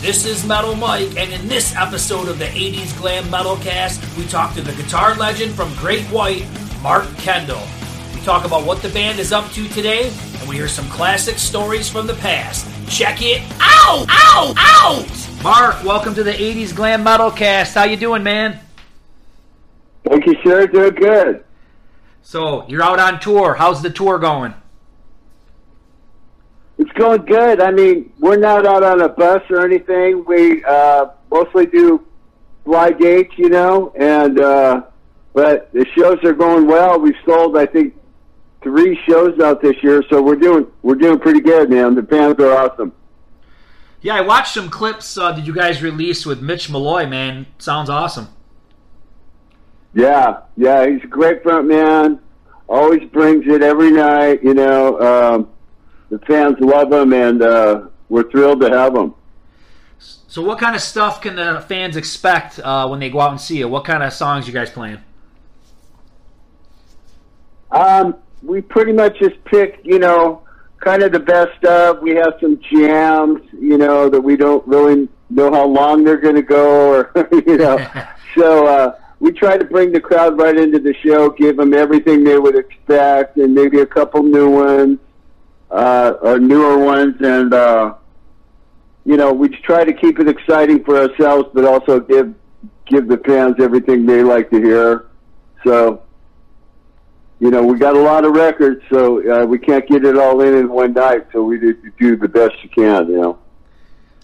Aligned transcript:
This 0.00 0.24
is 0.24 0.46
Metal 0.46 0.76
Mike, 0.76 1.16
and 1.16 1.32
in 1.32 1.48
this 1.48 1.74
episode 1.74 2.28
of 2.28 2.38
the 2.38 2.44
80s 2.44 2.96
Glam 2.98 3.28
Metal 3.30 3.56
Cast, 3.56 4.00
we 4.16 4.24
talk 4.26 4.54
to 4.54 4.62
the 4.62 4.70
guitar 4.80 5.16
legend 5.16 5.52
from 5.56 5.74
Great 5.74 6.04
White, 6.04 6.46
Mark 6.84 7.04
Kendall. 7.16 7.60
We 8.14 8.20
talk 8.20 8.44
about 8.44 8.64
what 8.64 8.80
the 8.80 8.90
band 8.90 9.18
is 9.18 9.32
up 9.32 9.50
to 9.54 9.66
today, 9.70 10.12
and 10.38 10.48
we 10.48 10.54
hear 10.54 10.68
some 10.68 10.88
classic 10.88 11.36
stories 11.36 11.90
from 11.90 12.06
the 12.06 12.14
past. 12.14 12.64
Check 12.88 13.22
it 13.22 13.42
out! 13.60 14.06
Out! 14.08 14.54
Out! 14.56 15.42
Mark, 15.42 15.82
welcome 15.82 16.14
to 16.14 16.22
the 16.22 16.32
80s 16.32 16.72
Glam 16.76 17.02
Metal 17.02 17.32
Cast. 17.32 17.74
How 17.74 17.82
you 17.82 17.96
doing, 17.96 18.22
man? 18.22 18.60
Thank 20.04 20.26
you, 20.26 20.36
sir. 20.44 20.68
Doing 20.68 20.94
good. 20.94 21.44
So, 22.22 22.64
you're 22.68 22.84
out 22.84 23.00
on 23.00 23.18
tour. 23.18 23.54
How's 23.54 23.82
the 23.82 23.90
tour 23.90 24.20
going? 24.20 24.54
It's 26.88 26.96
going 26.96 27.26
good. 27.26 27.60
I 27.60 27.70
mean, 27.70 28.10
we're 28.18 28.38
not 28.38 28.64
out 28.66 28.82
on 28.82 29.02
a 29.02 29.10
bus 29.10 29.42
or 29.50 29.62
anything. 29.62 30.24
We 30.24 30.64
uh, 30.64 31.08
mostly 31.30 31.66
do 31.66 32.06
fly 32.64 32.92
dates, 32.92 33.34
you 33.36 33.50
know, 33.50 33.92
and 33.98 34.40
uh, 34.40 34.82
but 35.34 35.70
the 35.74 35.84
shows 35.94 36.18
are 36.24 36.32
going 36.32 36.66
well. 36.66 36.98
We've 36.98 37.14
sold, 37.26 37.58
I 37.58 37.66
think, 37.66 37.94
three 38.62 38.98
shows 39.06 39.38
out 39.38 39.60
this 39.60 39.76
year, 39.82 40.02
so 40.08 40.22
we're 40.22 40.36
doing 40.36 40.66
we're 40.80 40.94
doing 40.94 41.18
pretty 41.18 41.40
good, 41.40 41.68
man. 41.68 41.94
The 41.94 42.04
fans 42.04 42.36
are 42.40 42.56
awesome. 42.56 42.92
Yeah, 44.00 44.14
I 44.14 44.22
watched 44.22 44.54
some 44.54 44.70
clips. 44.70 45.18
Uh, 45.18 45.32
did 45.32 45.46
you 45.46 45.54
guys 45.54 45.82
release 45.82 46.24
with 46.24 46.40
Mitch 46.40 46.70
Malloy? 46.70 47.06
Man, 47.06 47.48
sounds 47.58 47.90
awesome. 47.90 48.28
Yeah, 49.92 50.40
yeah, 50.56 50.88
he's 50.88 51.04
a 51.04 51.06
great 51.06 51.42
front 51.42 51.68
man. 51.68 52.20
Always 52.66 53.04
brings 53.10 53.46
it 53.46 53.62
every 53.62 53.90
night. 53.90 54.42
You 54.42 54.54
know, 54.54 55.00
um, 55.00 55.48
the 56.10 56.18
fans 56.20 56.56
love 56.60 56.92
him, 56.92 57.12
and 57.12 57.42
uh, 57.42 57.82
we're 58.08 58.30
thrilled 58.30 58.60
to 58.62 58.70
have 58.70 58.94
him. 58.94 59.14
So, 59.98 60.42
what 60.42 60.58
kind 60.58 60.76
of 60.76 60.82
stuff 60.82 61.20
can 61.20 61.36
the 61.36 61.64
fans 61.68 61.96
expect 61.96 62.58
uh, 62.60 62.86
when 62.88 63.00
they 63.00 63.10
go 63.10 63.20
out 63.20 63.30
and 63.30 63.40
see 63.40 63.58
you? 63.58 63.68
What 63.68 63.84
kind 63.84 64.02
of 64.02 64.12
songs 64.12 64.46
you 64.46 64.52
guys 64.52 64.70
playing? 64.70 64.98
Um, 67.70 68.16
we 68.42 68.60
pretty 68.60 68.92
much 68.92 69.18
just 69.18 69.42
pick, 69.44 69.80
you 69.84 69.98
know, 69.98 70.42
kind 70.80 71.02
of 71.02 71.12
the 71.12 71.20
best 71.20 71.64
of. 71.64 72.00
We 72.00 72.10
have 72.10 72.34
some 72.40 72.60
jams, 72.70 73.40
you 73.52 73.78
know, 73.78 74.08
that 74.08 74.20
we 74.20 74.36
don't 74.36 74.66
really 74.66 75.08
know 75.30 75.50
how 75.50 75.66
long 75.66 76.04
they're 76.04 76.20
going 76.20 76.36
to 76.36 76.42
go, 76.42 76.90
or 76.90 77.12
you 77.46 77.56
know, 77.56 77.78
so. 78.36 78.66
uh 78.66 78.98
we 79.20 79.32
try 79.32 79.58
to 79.58 79.64
bring 79.64 79.92
the 79.92 80.00
crowd 80.00 80.38
right 80.38 80.56
into 80.56 80.78
the 80.78 80.94
show, 80.94 81.30
give 81.30 81.56
them 81.56 81.74
everything 81.74 82.22
they 82.22 82.38
would 82.38 82.56
expect, 82.56 83.36
and 83.36 83.54
maybe 83.54 83.80
a 83.80 83.86
couple 83.86 84.22
new 84.22 84.48
ones, 84.48 84.98
uh, 85.70 86.14
or 86.20 86.38
newer 86.38 86.78
ones, 86.78 87.16
and 87.20 87.52
uh, 87.52 87.94
you 89.04 89.16
know, 89.16 89.32
we 89.32 89.48
try 89.48 89.84
to 89.84 89.92
keep 89.92 90.20
it 90.20 90.28
exciting 90.28 90.84
for 90.84 90.98
ourselves, 90.98 91.48
but 91.54 91.64
also 91.64 92.00
give 92.00 92.34
give 92.86 93.08
the 93.08 93.18
fans 93.18 93.56
everything 93.58 94.06
they 94.06 94.22
like 94.22 94.50
to 94.50 94.60
hear. 94.60 95.06
So, 95.64 96.02
you 97.40 97.50
know, 97.50 97.62
we 97.62 97.78
got 97.78 97.96
a 97.96 98.00
lot 98.00 98.24
of 98.24 98.32
records, 98.32 98.82
so 98.90 99.42
uh, 99.42 99.46
we 99.46 99.58
can't 99.58 99.86
get 99.88 100.04
it 100.04 100.16
all 100.16 100.40
in 100.40 100.54
in 100.56 100.68
one 100.68 100.92
night. 100.92 101.26
So 101.32 101.42
we 101.42 101.58
do, 101.58 101.74
do 101.98 102.16
the 102.16 102.28
best 102.28 102.54
you 102.62 102.68
can, 102.70 103.08
you 103.08 103.20
know. 103.20 103.38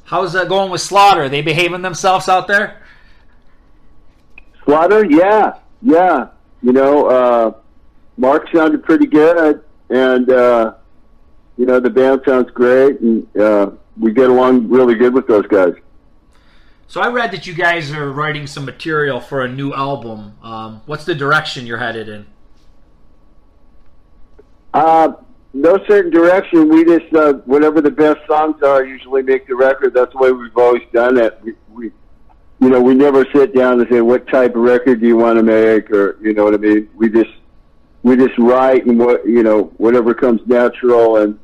How's 0.04 0.32
that 0.34 0.48
going 0.48 0.70
with 0.70 0.80
Slaughter? 0.80 1.22
Are 1.22 1.28
they 1.28 1.42
behaving 1.42 1.82
themselves 1.82 2.28
out 2.28 2.46
there? 2.46 2.82
Slaughter, 4.64 5.04
yeah, 5.06 5.54
yeah. 5.82 6.28
You 6.62 6.72
know, 6.72 7.06
uh, 7.06 7.52
Mark 8.16 8.48
sounded 8.54 8.84
pretty 8.84 9.06
good, 9.06 9.62
and 9.90 10.30
uh, 10.30 10.74
you 11.56 11.66
know 11.66 11.80
the 11.80 11.90
band 11.90 12.22
sounds 12.26 12.50
great, 12.50 13.00
and 13.00 13.36
uh, 13.36 13.70
we 13.98 14.12
get 14.12 14.30
along 14.30 14.68
really 14.68 14.94
good 14.94 15.14
with 15.14 15.26
those 15.26 15.46
guys. 15.46 15.74
So 16.86 17.00
I 17.00 17.08
read 17.08 17.32
that 17.32 17.46
you 17.46 17.54
guys 17.54 17.90
are 17.92 18.10
writing 18.10 18.46
some 18.46 18.64
material 18.64 19.20
for 19.20 19.42
a 19.42 19.48
new 19.48 19.72
album. 19.72 20.36
Um, 20.42 20.82
what's 20.86 21.04
the 21.04 21.14
direction 21.14 21.66
you're 21.66 21.78
headed 21.78 22.08
in? 22.08 22.26
Uh, 24.72 25.12
no 25.52 25.78
certain 25.86 26.10
direction. 26.10 26.68
We 26.68 26.84
just 26.84 27.14
uh, 27.14 27.34
whatever 27.44 27.80
the 27.80 27.90
best 27.90 28.18
songs 28.26 28.62
are, 28.62 28.84
usually 28.84 29.22
make 29.22 29.46
the 29.46 29.54
record. 29.54 29.94
That's 29.94 30.12
the 30.12 30.18
way 30.18 30.32
we've 30.32 30.56
always 30.56 30.82
done 30.92 31.16
it. 31.16 31.38
We, 31.42 31.54
we 31.68 31.92
you 32.60 32.70
know, 32.70 32.80
we 32.80 32.94
never 32.94 33.24
sit 33.32 33.54
down 33.54 33.80
and 33.80 33.88
say 33.90 34.00
what 34.00 34.26
type 34.28 34.54
of 34.56 34.62
record 34.62 35.00
do 35.00 35.06
you 35.06 35.16
want 35.16 35.38
to 35.38 35.42
make, 35.42 35.90
or 35.90 36.18
you 36.20 36.34
know 36.34 36.44
what 36.44 36.54
I 36.54 36.58
mean. 36.58 36.88
We 36.94 37.08
just 37.08 37.30
we 38.02 38.16
just 38.16 38.36
write 38.38 38.86
and 38.86 38.98
what 38.98 39.26
you 39.26 39.42
know 39.42 39.72
whatever 39.76 40.14
comes 40.14 40.40
natural 40.46 41.18
and 41.18 41.38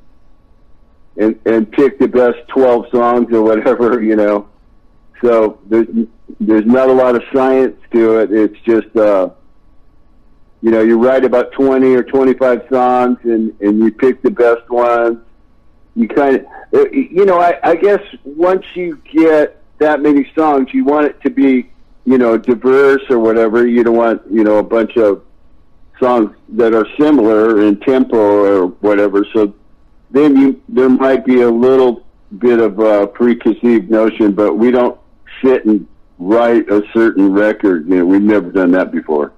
and 1.20 1.38
and 1.46 1.70
pick 1.70 1.98
the 1.98 2.08
best 2.08 2.38
twelve 2.48 2.86
songs 2.90 3.32
or 3.32 3.42
whatever 3.42 4.02
you 4.10 4.16
know. 4.16 4.48
So 5.22 5.60
there's 5.66 5.86
there's 6.40 6.66
not 6.66 6.88
a 6.88 6.92
lot 6.92 7.14
of 7.14 7.22
science 7.32 7.76
to 7.92 8.18
it. 8.18 8.32
It's 8.32 8.58
just 8.60 8.96
uh, 8.96 9.30
you 10.62 10.70
know 10.70 10.80
you 10.80 10.98
write 10.98 11.24
about 11.24 11.52
twenty 11.52 11.94
or 11.94 12.02
twenty 12.02 12.34
five 12.34 12.66
songs 12.70 13.18
and 13.24 13.54
and 13.60 13.78
you 13.78 13.92
pick 13.92 14.22
the 14.22 14.30
best 14.30 14.68
ones. 14.68 15.18
You 15.94 16.08
kind 16.08 16.36
of 16.36 16.46
uh, 16.74 16.90
you 16.90 17.26
know 17.26 17.40
I, 17.40 17.58
I 17.62 17.76
guess 17.76 18.02
once 18.24 18.64
you 18.74 18.96
get 19.12 19.60
that 19.80 20.00
many 20.00 20.30
songs, 20.34 20.68
you 20.72 20.84
want 20.84 21.06
it 21.06 21.20
to 21.22 21.30
be, 21.30 21.70
you 22.04 22.18
know, 22.18 22.38
diverse 22.38 23.02
or 23.10 23.18
whatever. 23.18 23.66
You 23.66 23.82
don't 23.82 23.96
want, 23.96 24.22
you 24.30 24.44
know, 24.44 24.58
a 24.58 24.62
bunch 24.62 24.96
of 24.96 25.24
songs 25.98 26.36
that 26.50 26.74
are 26.74 26.86
similar 26.98 27.62
in 27.62 27.80
tempo 27.80 28.16
or 28.16 28.66
whatever. 28.66 29.26
So 29.32 29.54
then 30.10 30.36
you 30.36 30.62
there 30.68 30.88
might 30.88 31.24
be 31.24 31.42
a 31.42 31.50
little 31.50 32.04
bit 32.38 32.60
of 32.60 32.78
a 32.78 33.06
preconceived 33.06 33.90
notion, 33.90 34.32
but 34.32 34.54
we 34.56 34.70
don't 34.70 34.98
sit 35.42 35.64
and 35.64 35.86
write 36.18 36.68
a 36.70 36.82
certain 36.92 37.32
record. 37.32 37.88
You 37.88 37.96
know, 37.96 38.04
we've 38.04 38.22
never 38.22 38.50
done 38.50 38.70
that 38.72 38.92
before. 38.92 39.32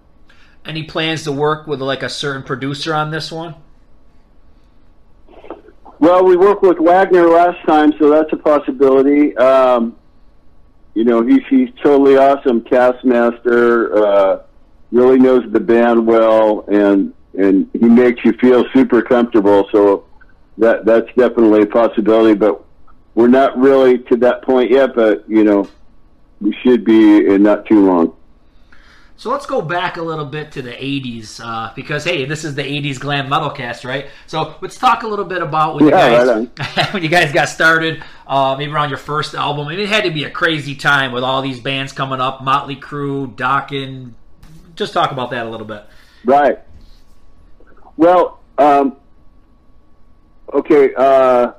Any 0.65 0.85
plans 0.85 1.25
to 1.25 1.33
work 1.33 1.67
with 1.67 1.81
like 1.81 2.03
a 2.03 2.09
certain 2.09 2.43
producer 2.43 2.95
on 2.95 3.11
this 3.11 3.33
one? 3.33 3.55
Well, 5.99 6.25
we 6.25 6.37
worked 6.37 6.63
with 6.63 6.79
Wagner 6.79 7.29
last 7.29 7.65
time, 7.65 7.93
so 7.99 8.11
that's 8.11 8.33
a 8.33 8.37
possibility. 8.37 9.37
Um, 9.37 9.97
you 10.95 11.05
know, 11.05 11.23
he's 11.23 11.47
he's 11.49 11.71
totally 11.83 12.17
awesome 12.17 12.63
cast 12.63 13.05
master. 13.05 13.97
Uh, 13.97 14.43
really 14.91 15.19
knows 15.19 15.51
the 15.53 15.61
band 15.61 16.07
well, 16.07 16.65
and 16.69 17.15
and 17.39 17.71
he 17.73 17.87
makes 17.87 18.25
you 18.25 18.33
feel 18.35 18.65
super 18.73 19.01
comfortable. 19.01 19.69
So 19.73 20.05
that 20.59 20.85
that's 20.85 21.09
definitely 21.17 21.63
a 21.63 21.67
possibility. 21.67 22.35
But 22.35 22.65
we're 23.15 23.29
not 23.29 23.57
really 23.59 23.99
to 23.99 24.17
that 24.17 24.43
point 24.43 24.71
yet. 24.71 24.95
But 24.95 25.29
you 25.29 25.45
know, 25.45 25.69
we 26.41 26.57
should 26.63 26.85
be 26.85 27.27
in 27.27 27.43
not 27.43 27.67
too 27.67 27.87
long. 27.87 28.17
So 29.23 29.31
let's 29.31 29.47
go 29.47 29.63
back 29.63 29.99
a 29.99 30.03
little 30.03 30.25
bit 30.25 30.51
to 30.51 30.63
the 30.63 30.73
80s 30.73 31.41
uh, 31.41 31.73
because 31.77 32.03
hey, 32.03 32.25
this 32.25 32.43
is 32.43 32.57
the 32.57 32.63
80s 32.65 32.99
glam 32.99 33.29
metal 33.29 33.51
cast, 33.51 33.85
right? 33.85 34.07
So 34.27 34.57
let's 34.61 34.77
talk 34.77 35.05
a 35.05 35.07
little 35.07 35.25
bit 35.25 35.41
about 35.43 35.77
when 35.77 35.87
yeah, 35.87 36.09
you 36.09 36.27
guys 36.27 36.49
right 36.67 36.87
when 36.93 37.05
you 37.05 37.09
guys 37.09 37.33
got 37.33 37.49
started, 37.49 38.03
uh, 38.27 38.57
maybe 38.59 38.73
around 38.73 38.89
your 38.89 38.99
first 38.99 39.37
album. 39.37 39.69
I 39.69 39.77
mean, 39.77 39.79
it 39.79 39.89
had 39.89 40.03
to 40.03 40.11
be 40.11 40.25
a 40.25 40.31
crazy 40.31 40.75
time 40.75 41.13
with 41.13 41.23
all 41.23 41.41
these 41.41 41.61
bands 41.61 41.93
coming 41.93 42.21
up, 42.21 42.43
Motley 42.43 42.75
Crue, 42.75 43.33
Dokken. 43.37 44.15
Just 44.75 44.93
talk 44.93 45.13
about 45.13 45.31
that 45.31 45.47
a 45.47 45.49
little 45.49 45.69
bit. 45.69 45.85
Right. 46.25 46.59
Well, 47.97 48.41
um, 48.59 48.97
okay. 50.55 50.93
Uh, 50.97 51.53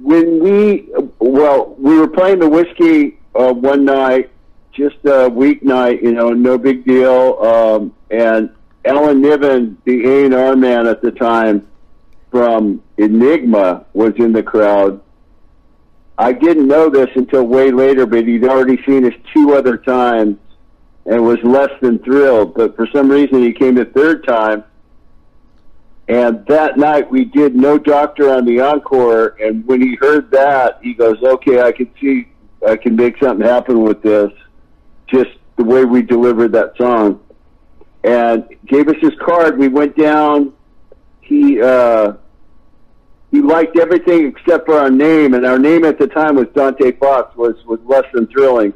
when 0.00 0.38
we 0.40 0.88
well, 1.18 1.74
we 1.78 1.98
were 1.98 2.08
playing 2.08 2.38
the 2.38 2.48
Whisky 2.48 3.18
uh, 3.34 3.52
one 3.52 3.84
night 3.84 4.30
just 4.78 4.96
a 5.04 5.28
weeknight, 5.28 6.02
you 6.02 6.12
know, 6.12 6.30
no 6.30 6.56
big 6.56 6.84
deal. 6.84 7.38
Um, 7.42 7.94
and 8.10 8.48
Alan 8.84 9.20
Niven, 9.20 9.76
the 9.84 10.04
A 10.06 10.24
and 10.26 10.34
R 10.34 10.54
man 10.54 10.86
at 10.86 11.02
the 11.02 11.10
time 11.10 11.66
from 12.30 12.80
Enigma, 12.96 13.84
was 13.92 14.14
in 14.16 14.32
the 14.32 14.42
crowd. 14.42 15.00
I 16.16 16.32
didn't 16.32 16.68
know 16.68 16.88
this 16.88 17.08
until 17.16 17.44
way 17.44 17.70
later, 17.70 18.06
but 18.06 18.26
he'd 18.26 18.44
already 18.44 18.82
seen 18.84 19.04
us 19.04 19.14
two 19.34 19.54
other 19.54 19.76
times 19.76 20.38
and 21.06 21.24
was 21.24 21.38
less 21.42 21.70
than 21.80 21.98
thrilled. 22.00 22.54
But 22.54 22.76
for 22.76 22.86
some 22.92 23.08
reason, 23.10 23.42
he 23.42 23.52
came 23.52 23.74
the 23.74 23.84
third 23.84 24.26
time. 24.26 24.62
And 26.08 26.44
that 26.46 26.78
night, 26.78 27.10
we 27.10 27.26
did 27.26 27.54
No 27.54 27.78
Doctor 27.78 28.30
on 28.30 28.46
the 28.46 28.60
encore. 28.60 29.36
And 29.40 29.66
when 29.66 29.80
he 29.80 29.96
heard 29.96 30.30
that, 30.30 30.78
he 30.82 30.94
goes, 30.94 31.22
"Okay, 31.22 31.60
I 31.60 31.72
can 31.72 31.90
see 32.00 32.28
I 32.66 32.76
can 32.76 32.96
make 32.96 33.18
something 33.18 33.46
happen 33.46 33.82
with 33.82 34.02
this." 34.02 34.32
just 35.08 35.30
the 35.56 35.64
way 35.64 35.84
we 35.84 36.02
delivered 36.02 36.52
that 36.52 36.76
song. 36.76 37.20
And 38.04 38.44
gave 38.66 38.88
us 38.88 38.96
his 39.00 39.12
card. 39.20 39.58
We 39.58 39.68
went 39.68 39.96
down. 39.96 40.52
He 41.20 41.60
uh, 41.60 42.12
he 43.32 43.42
liked 43.42 43.76
everything 43.78 44.26
except 44.26 44.66
for 44.66 44.78
our 44.78 44.90
name, 44.90 45.34
and 45.34 45.44
our 45.44 45.58
name 45.58 45.84
at 45.84 45.98
the 45.98 46.06
time 46.06 46.36
was 46.36 46.46
Dante 46.54 46.92
Fox. 46.92 47.36
was 47.36 47.56
was 47.66 47.80
less 47.84 48.04
than 48.14 48.26
thrilling. 48.28 48.72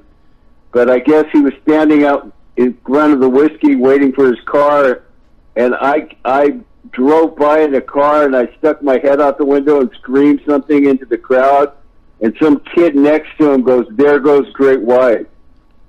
But 0.73 0.91
I 0.91 0.99
guess 0.99 1.27
he 1.33 1.41
was 1.41 1.53
standing 1.63 2.05
out 2.05 2.33
in 2.57 2.77
front 2.85 3.13
of 3.13 3.21
the 3.21 3.29
Whisky 3.29 3.77
waiting 3.77 4.13
for 4.13 4.27
his 4.27 4.41
car, 4.45 5.05
and 5.55 5.75
I 5.77 6.09
I 6.25 6.61
drove 6.91 7.37
by 7.37 7.61
in 7.61 7.75
a 7.75 7.81
car 7.81 8.25
and 8.25 8.37
I 8.37 8.53
stuck 8.59 8.83
my 8.83 8.99
head 8.99 9.21
out 9.21 9.39
the 9.39 9.45
window 9.45 9.81
and 9.81 9.91
screamed 9.95 10.43
something 10.47 10.87
into 10.87 11.07
the 11.07 11.19
crowd 11.19 11.73
and 12.23 12.37
some 12.41 12.61
kid 12.75 12.95
next 12.95 13.37
to 13.39 13.51
him 13.51 13.63
goes, 13.63 13.87
"There 13.91 14.21
goes 14.21 14.49
Great 14.53 14.81
White." 14.81 15.27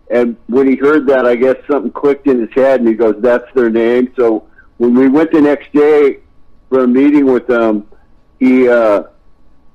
And 0.09 0.35
when 0.47 0.67
he 0.67 0.75
heard 0.75 1.07
that, 1.07 1.25
I 1.25 1.35
guess 1.35 1.55
something 1.69 1.91
clicked 1.91 2.27
in 2.27 2.39
his 2.39 2.51
head, 2.53 2.79
and 2.79 2.89
he 2.89 2.95
goes, 2.95 3.15
"That's 3.19 3.45
their 3.53 3.69
name." 3.69 4.11
So 4.17 4.43
when 4.77 4.95
we 4.95 5.07
went 5.07 5.31
the 5.31 5.41
next 5.41 5.71
day 5.71 6.19
for 6.69 6.83
a 6.83 6.87
meeting 6.87 7.27
with 7.27 7.47
them, 7.47 7.87
he 8.39 8.67
uh, 8.67 9.03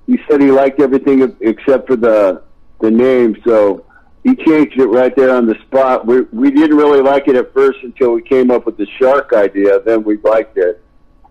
he 0.06 0.18
said 0.28 0.40
he 0.40 0.50
liked 0.50 0.80
everything 0.80 1.34
except 1.40 1.86
for 1.86 1.96
the 1.96 2.42
the 2.80 2.90
name. 2.90 3.36
So 3.44 3.84
he 4.24 4.34
changed 4.34 4.78
it 4.80 4.88
right 4.88 5.14
there 5.14 5.34
on 5.34 5.46
the 5.46 5.54
spot. 5.66 6.06
We 6.06 6.22
we 6.32 6.50
didn't 6.50 6.76
really 6.76 7.02
like 7.02 7.28
it 7.28 7.36
at 7.36 7.54
first 7.54 7.78
until 7.84 8.12
we 8.12 8.22
came 8.22 8.50
up 8.50 8.66
with 8.66 8.76
the 8.76 8.86
shark 8.98 9.32
idea. 9.32 9.78
Then 9.80 10.02
we 10.02 10.16
liked 10.18 10.58
it. 10.58 10.82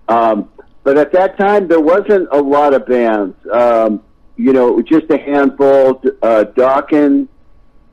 Um, 0.08 0.50
but 0.84 0.98
at 0.98 1.12
that 1.14 1.38
time, 1.38 1.68
there 1.68 1.82
wasn't 1.82 2.30
a 2.32 2.42
lot 2.42 2.74
of 2.74 2.86
bands. 2.86 3.36
Um, 3.52 4.02
you 4.38 4.54
know, 4.54 4.82
just 4.82 5.10
a 5.10 5.18
handful. 5.18 6.02
Uh, 6.22 6.46
Dokken, 6.56 7.28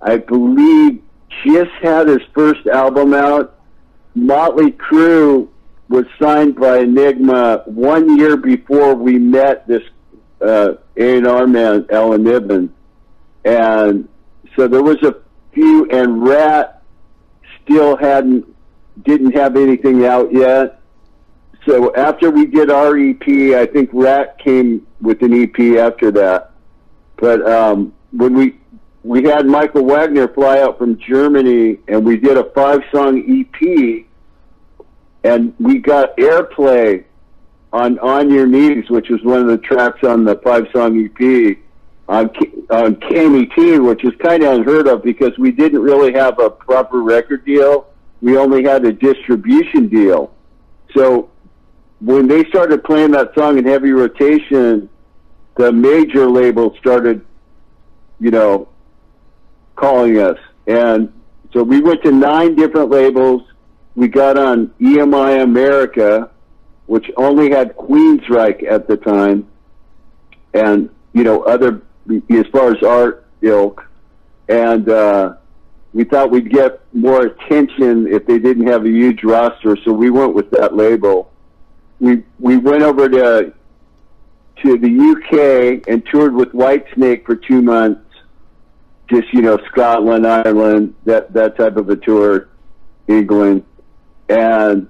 I 0.01 0.19
believe, 0.19 1.03
just 1.45 1.71
had 1.83 2.09
his 2.09 2.21
first 2.35 2.67
album 2.67 3.15
out. 3.15 3.59
Motley 4.15 4.73
Crue 4.73 5.49
was 5.89 6.05
signed 6.21 6.57
by 6.57 6.79
Enigma 6.79 7.63
one 7.67 8.17
year 8.17 8.37
before 8.37 8.95
we 8.95 9.19
met 9.19 9.67
this 9.67 9.83
uh, 10.41 10.75
A&R 10.97 11.47
man, 11.47 11.87
Alan 11.91 12.23
Niven. 12.23 12.73
And 13.45 14.09
so 14.57 14.69
there 14.69 14.83
was 14.83 15.03
a 15.03 15.17
few, 15.53 15.89
and 15.91 16.23
Ratt 16.23 16.83
still 17.63 17.97
hadn't, 17.97 18.47
didn't 19.03 19.33
have 19.33 19.57
anything 19.57 20.05
out 20.05 20.33
yet. 20.33 20.81
So 21.67 21.95
after 21.95 22.31
we 22.31 22.47
did 22.47 22.71
our 22.71 22.97
EP, 22.97 23.27
I 23.55 23.67
think 23.67 23.91
Ratt 23.93 24.39
came 24.39 24.87
with 25.01 25.23
an 25.23 25.33
EP 25.33 25.79
after 25.79 26.11
that. 26.13 26.53
But 27.17 27.49
um, 27.51 27.95
when 28.13 28.35
we 28.35 28.57
we 29.03 29.23
had 29.25 29.47
Michael 29.47 29.85
Wagner 29.85 30.29
fly 30.29 30.61
out 30.61 30.79
from 30.79 30.99
Germany, 30.99 31.79
and 31.89 32.05
we 32.05 32.17
did 32.17 32.37
a 32.37 32.45
five 32.51 32.81
song 32.93 33.23
EP, 33.29 34.07
and 35.25 35.55
we 35.59 35.79
got 35.79 36.17
airplay 36.17 37.05
on 37.73 37.99
On 37.99 38.31
Your 38.31 38.47
Knees, 38.47 38.89
which 38.91 39.09
was 39.09 39.23
one 39.23 39.41
of 39.41 39.49
the 39.49 39.59
tracks 39.59 40.05
on 40.05 40.25
the 40.25 40.37
five 40.37 40.67
song 40.73 40.99
EP 41.03 41.59
on 42.09 42.29
on 42.71 42.97
KMET, 42.97 43.85
which 43.87 44.05
is 44.05 44.13
kind 44.23 44.43
of 44.43 44.55
unheard 44.55 44.87
of 44.87 45.03
because 45.03 45.37
we 45.39 45.51
didn't 45.51 45.81
really 45.81 46.13
have 46.13 46.39
a 46.39 46.51
proper 46.51 47.03
record 47.03 47.45
deal. 47.45 47.87
We 48.21 48.37
only 48.37 48.65
had 48.65 48.85
a 48.85 48.93
distribution 48.93 49.89
deal. 49.89 50.33
So 50.97 51.31
when 52.01 52.29
they 52.29 52.45
started 52.47 52.85
playing 52.85 53.13
that 53.13 53.35
song 53.35 53.59
in 53.59 53.65
heavy 53.65 53.93
rotation, 53.93 54.89
the 55.57 55.73
major 55.73 56.29
labels 56.29 56.77
started, 56.79 57.25
you 58.21 58.31
know, 58.31 58.69
calling 59.77 60.19
us. 60.19 60.39
And 60.67 61.13
so 61.53 61.63
we 61.63 61.81
went 61.81 62.03
to 62.03 62.11
nine 62.11 62.57
different 62.57 62.91
labels. 62.91 63.43
We 63.95 64.09
got 64.09 64.37
on 64.37 64.69
EMI 64.81 65.43
America, 65.43 66.31
which 66.87 67.11
only 67.17 67.51
had 67.51 67.77
Queensryche 67.77 68.69
at 68.69 68.89
the 68.89 68.97
time, 68.97 69.47
and 70.53 70.91
you 71.13 71.23
know 71.23 71.43
other 71.43 71.83
as 72.31 72.47
far 72.53 72.75
as 72.75 72.83
art 72.83 73.27
ilk, 73.41 73.89
and 74.49 74.89
uh, 74.89 75.35
we 75.93 76.03
thought 76.05 76.31
we'd 76.31 76.51
get 76.51 76.81
more 76.93 77.23
attention 77.23 78.09
if 78.09 78.27
they 78.27 78.39
didn't 78.39 78.67
have 78.67 78.85
a 78.85 78.91
huge 78.91 79.23
roster, 79.23 79.77
so 79.85 79.93
we 79.93 80.11
went 80.11 80.35
with 80.35 80.51
that 80.51 80.75
label. 80.75 81.31
We 82.05 82.23
we 82.39 82.59
went 82.59 82.83
over 82.83 83.09
to 83.09 83.55
to 84.63 84.79
the 84.79 84.93
UK 85.13 85.89
and 85.89 86.05
toured 86.05 86.35
with 86.35 86.51
Whitesnake 86.51 87.25
for 87.25 87.35
two 87.35 87.63
months. 87.63 88.03
Just 89.09 89.33
you 89.33 89.41
know, 89.41 89.59
Scotland, 89.73 90.27
Ireland, 90.27 90.95
that 91.07 91.33
that 91.33 91.57
type 91.57 91.79
of 91.79 91.89
a 91.89 91.97
tour, 91.97 92.51
England, 93.09 93.65
and 94.29 94.87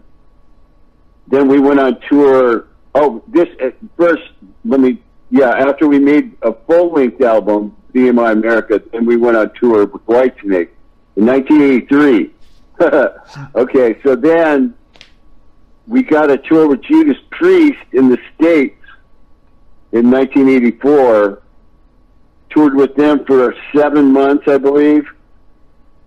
then 1.28 1.46
we 1.46 1.60
went 1.60 1.78
on 1.78 2.00
tour. 2.10 2.66
Oh, 2.96 3.22
this 3.28 3.48
uh, 3.62 3.70
first. 3.96 4.24
Let 4.64 4.80
me. 4.80 5.00
Yeah, 5.30 5.50
after 5.50 5.86
we 5.86 6.00
made 6.00 6.36
a 6.42 6.52
full 6.66 6.94
length 6.94 7.20
album, 7.20 7.76
EMI 7.94 8.32
America, 8.32 8.82
then 8.90 9.06
we 9.06 9.16
went 9.16 9.36
on 9.36 9.52
tour 9.54 9.86
with 9.86 10.04
Whitesnake 10.06 10.70
in 11.14 11.26
1983. 11.26 12.32
okay, 13.54 14.00
so 14.02 14.16
then 14.16 14.74
we 15.86 16.02
got 16.02 16.30
a 16.30 16.38
tour 16.38 16.68
with 16.68 16.82
Judas 16.82 17.18
Priest 17.30 17.84
in 17.92 18.08
the 18.08 18.18
States 18.34 18.80
in 19.92 20.10
1984. 20.10 21.42
Toured 22.50 22.74
with 22.74 22.94
them 22.94 23.24
for 23.24 23.54
seven 23.74 24.12
months, 24.12 24.44
I 24.46 24.58
believe, 24.58 25.08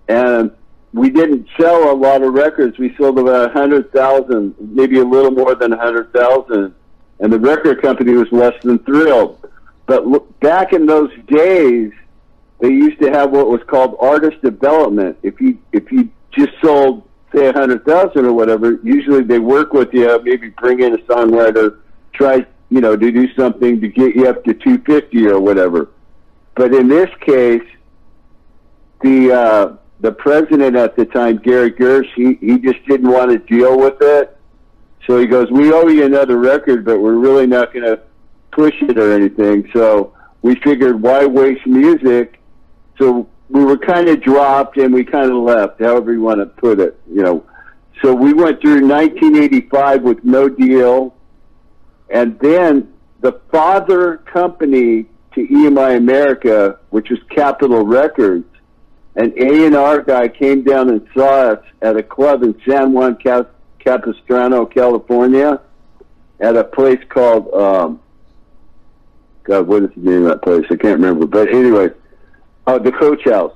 and 0.08 0.52
we 0.94 1.10
didn't 1.10 1.48
sell 1.60 1.92
a 1.92 1.94
lot 1.94 2.22
of 2.22 2.34
records. 2.34 2.78
We 2.78 2.96
sold 2.96 3.20
about 3.20 3.52
hundred 3.52 3.92
thousand, 3.92 4.56
maybe 4.60 5.00
a 5.00 5.04
little 5.04 5.32
more 5.32 5.56
than 5.56 5.74
hundred 5.74 6.14
thousand, 6.14 6.74
and 7.20 7.34
the 7.34 7.40
record 7.40 7.82
company 7.82 8.14
was 8.14 8.32
less 8.32 8.54
than 8.64 8.80
thrilled. 8.80 9.46
But 9.88 10.08
look, 10.08 10.40
back 10.40 10.72
in 10.72 10.86
those 10.86 11.12
days, 11.28 11.92
they 12.60 12.70
used 12.70 13.02
to 13.02 13.12
have 13.12 13.32
what 13.32 13.48
was 13.48 13.62
called 13.68 13.98
artist 14.00 14.42
development. 14.42 15.18
If 15.24 15.42
you 15.42 15.58
if 15.74 15.92
you 15.92 16.10
just 16.32 16.54
sold 16.64 17.04
say 17.36 17.48
a 17.48 17.54
hundred 17.54 17.86
thousand 17.86 18.26
or 18.26 18.34
whatever, 18.34 18.80
usually 18.84 19.24
they 19.24 19.40
work 19.40 19.74
with 19.74 19.94
you, 19.94 20.22
maybe 20.24 20.50
bring 20.50 20.82
in 20.82 20.94
a 20.94 20.98
songwriter, 21.00 21.80
try 22.14 22.46
you 22.70 22.82
know, 22.82 22.96
to 22.96 23.12
do 23.12 23.34
something 23.34 23.80
to 23.80 23.88
get 23.88 24.16
you 24.16 24.28
up 24.28 24.44
to 24.44 24.54
250 24.54 25.28
or 25.28 25.40
whatever. 25.40 25.90
But 26.56 26.74
in 26.74 26.88
this 26.88 27.10
case, 27.22 27.64
the 29.02 29.32
uh, 29.32 29.78
the 30.00 30.12
president 30.12 30.76
at 30.76 30.96
the 30.96 31.06
time, 31.06 31.38
Gary 31.38 31.72
Gersh, 31.72 32.12
he, 32.16 32.36
he 32.36 32.60
just 32.60 32.84
didn't 32.88 33.10
want 33.10 33.32
to 33.32 33.38
deal 33.38 33.78
with 33.78 34.02
it. 34.02 34.38
So 35.06 35.20
he 35.20 35.28
goes, 35.28 35.50
"We 35.52 35.72
owe 35.72 35.88
you 35.88 36.04
another 36.04 36.38
record, 36.38 36.84
but 36.84 37.00
we're 37.00 37.16
really 37.16 37.48
not 37.48 37.74
going 37.74 37.86
to 37.86 38.02
push 38.52 38.74
it 38.82 38.98
or 38.98 39.14
anything." 39.14 39.70
So 39.72 40.14
we 40.42 40.56
figured, 40.56 41.02
why 41.02 41.26
waste 41.26 41.66
music? 41.68 42.40
So 42.98 43.30
we 43.50 43.64
were 43.64 43.78
kind 43.78 44.10
of 44.10 44.22
dropped 44.22 44.78
and 44.78 44.94
we 44.94 45.04
kind 45.04 45.32
of 45.32 45.38
left, 45.38 45.80
however 45.80 46.12
you 46.14 46.22
want 46.22 46.40
to 46.40 46.46
put 46.46 46.80
it, 46.80 47.00
you 47.10 47.24
know. 47.24 47.44
So 48.02 48.14
we 48.14 48.34
went 48.34 48.62
through 48.62 48.88
1985 48.88 50.04
with 50.04 50.24
no 50.24 50.50
deal 50.50 51.16
and 52.10 52.40
then 52.40 52.94
the 53.20 53.34
father 53.52 54.18
company 54.18 55.06
to 55.34 55.48
EMI 55.48 55.98
America, 55.98 56.80
which 56.90 57.10
was 57.10 57.20
Capitol 57.30 57.86
Records, 57.86 58.46
an 59.16 59.34
A&R 59.38 60.02
guy 60.04 60.28
came 60.28 60.64
down 60.64 60.90
and 60.90 61.08
saw 61.14 61.52
us 61.52 61.64
at 61.82 61.98
a 61.98 62.04
club 62.04 62.44
in 62.44 62.60
San 62.68 62.94
Juan 62.94 63.16
Cap- 63.16 63.52
Capistrano, 63.80 64.66
California, 64.66 65.60
at 66.40 66.56
a 66.56 66.64
place 66.64 67.00
called, 67.10 67.52
um, 67.54 68.00
God, 69.44 69.68
what 69.68 69.84
is 69.84 69.90
the 69.96 70.12
name 70.12 70.24
of 70.24 70.30
that 70.30 70.42
place? 70.44 70.66
I 70.66 70.76
can't 70.76 71.00
remember. 71.00 71.26
But 71.26 71.50
anyway, 71.50 71.90
uh, 72.68 72.78
the 72.78 72.92
Coach 72.92 73.24
House. 73.24 73.54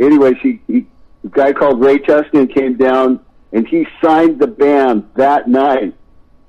Anyway, 0.00 0.34
he, 0.42 0.60
he, 0.66 0.86
a 1.22 1.28
guy 1.28 1.52
called 1.52 1.80
Ray 1.80 1.98
Tuscan 1.98 2.48
came 2.48 2.76
down 2.76 3.20
and 3.52 3.68
he 3.68 3.86
signed 4.02 4.40
the 4.40 4.48
band 4.48 5.08
that 5.14 5.48
night 5.48 5.94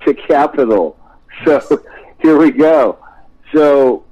to 0.06 0.14
Capitol. 0.14 0.98
So 1.44 1.60
here 2.22 2.38
we 2.38 2.50
go. 2.50 2.98
So 3.54 4.06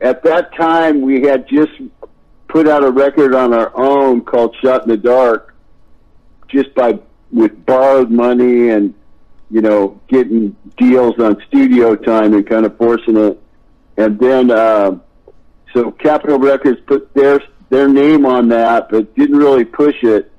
at 0.00 0.22
that 0.22 0.54
time, 0.54 1.00
we 1.00 1.22
had 1.22 1.48
just 1.48 1.72
put 2.46 2.68
out 2.68 2.84
a 2.84 2.90
record 2.92 3.34
on 3.34 3.52
our 3.52 3.76
own 3.76 4.24
called 4.24 4.54
"Shot 4.62 4.84
in 4.84 4.90
the 4.90 4.96
Dark," 4.96 5.52
just 6.46 6.72
by 6.76 7.00
with 7.32 7.66
borrowed 7.66 8.12
money 8.12 8.68
and 8.68 8.94
you 9.50 9.62
know 9.62 10.00
getting 10.06 10.54
deals 10.76 11.18
on 11.18 11.42
studio 11.48 11.96
time 11.96 12.34
and 12.34 12.46
kind 12.46 12.64
of 12.64 12.76
forcing 12.76 13.16
it. 13.16 13.42
And 13.96 14.16
then 14.20 14.52
uh, 14.52 15.00
so 15.72 15.90
Capitol 15.92 16.38
Records 16.38 16.80
put 16.86 17.12
their 17.14 17.42
their 17.68 17.88
name 17.88 18.26
on 18.26 18.48
that, 18.48 18.88
but 18.90 19.14
didn't 19.14 19.36
really 19.36 19.64
push 19.64 20.02
it 20.02 20.30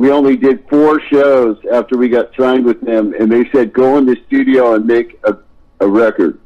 we 0.00 0.10
only 0.10 0.34
did 0.34 0.66
four 0.70 0.98
shows 1.12 1.58
after 1.70 1.98
we 1.98 2.08
got 2.08 2.30
signed 2.34 2.64
with 2.64 2.80
them, 2.80 3.12
and 3.20 3.30
they 3.30 3.44
said 3.50 3.70
go 3.72 3.98
in 3.98 4.06
the 4.06 4.16
studio 4.26 4.74
and 4.74 4.86
make 4.86 5.20
a, 5.24 5.36
a 5.80 5.86
record. 5.86 6.40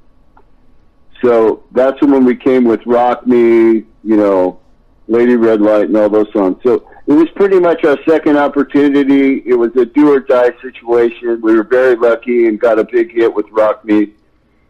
So 1.22 1.62
that's 1.70 2.00
when 2.02 2.24
we 2.24 2.34
came 2.34 2.64
with 2.64 2.84
Rock 2.84 3.28
Me, 3.28 3.84
you 4.02 4.16
know, 4.16 4.58
Lady 5.06 5.36
Red 5.36 5.60
Light, 5.60 5.84
and 5.84 5.96
all 5.96 6.08
those 6.08 6.32
songs. 6.32 6.56
So 6.64 6.90
it 7.06 7.12
was 7.12 7.28
pretty 7.36 7.60
much 7.60 7.84
our 7.84 7.96
second 8.08 8.38
opportunity. 8.38 9.44
It 9.46 9.54
was 9.54 9.70
a 9.76 9.86
do 9.86 10.12
or 10.12 10.18
die 10.18 10.50
situation. 10.60 11.40
We 11.40 11.54
were 11.54 11.62
very 11.62 11.94
lucky 11.94 12.48
and 12.48 12.58
got 12.58 12.80
a 12.80 12.84
big 12.84 13.12
hit 13.12 13.32
with 13.32 13.46
Rock 13.52 13.84
Me, 13.84 14.14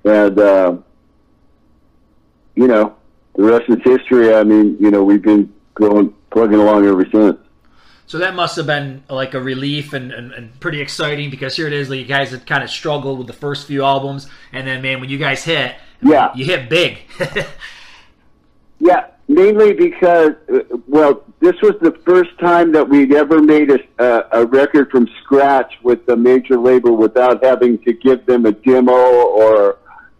and 0.04 0.38
uh, 0.38 0.76
you 2.54 2.66
know, 2.66 2.96
the 3.36 3.42
rest 3.42 3.64
is 3.68 3.78
history. 3.84 4.34
I 4.34 4.44
mean, 4.44 4.76
you 4.80 4.90
know, 4.90 5.04
we've 5.04 5.22
been 5.22 5.52
going 5.74 6.14
plugging 6.30 6.58
along 6.58 6.86
ever 6.86 7.04
since. 7.10 7.38
So 8.06 8.18
that 8.18 8.34
must 8.34 8.56
have 8.56 8.66
been 8.66 9.02
like 9.08 9.34
a 9.34 9.40
relief 9.40 9.92
and, 9.94 10.12
and, 10.12 10.32
and, 10.32 10.60
pretty 10.60 10.80
exciting 10.80 11.30
because 11.30 11.56
here 11.56 11.66
it 11.66 11.72
is, 11.72 11.88
like 11.88 12.00
you 12.00 12.04
guys 12.04 12.32
had 12.32 12.46
kind 12.46 12.62
of 12.62 12.68
struggled 12.68 13.16
with 13.16 13.26
the 13.26 13.32
first 13.32 13.66
few 13.66 13.82
albums, 13.82 14.28
and 14.52 14.66
then 14.66 14.82
man, 14.82 15.00
when 15.00 15.08
you 15.08 15.16
guys 15.16 15.42
hit, 15.42 15.74
yeah, 16.02 16.30
you 16.34 16.44
hit 16.44 16.68
big. 16.68 16.98
Yeah, 18.80 19.06
mainly 19.28 19.72
because, 19.72 20.32
well, 20.86 21.24
this 21.40 21.54
was 21.62 21.74
the 21.80 21.92
first 22.04 22.38
time 22.38 22.72
that 22.72 22.86
we'd 22.86 23.14
ever 23.14 23.40
made 23.40 23.70
a, 23.70 23.78
a, 23.98 24.42
a 24.42 24.46
record 24.46 24.90
from 24.90 25.08
scratch 25.22 25.72
with 25.82 26.06
a 26.08 26.16
major 26.16 26.58
label 26.58 26.96
without 26.96 27.42
having 27.42 27.78
to 27.78 27.92
give 27.94 28.26
them 28.26 28.44
a 28.46 28.52
demo 28.52 28.92
or, 28.92 29.78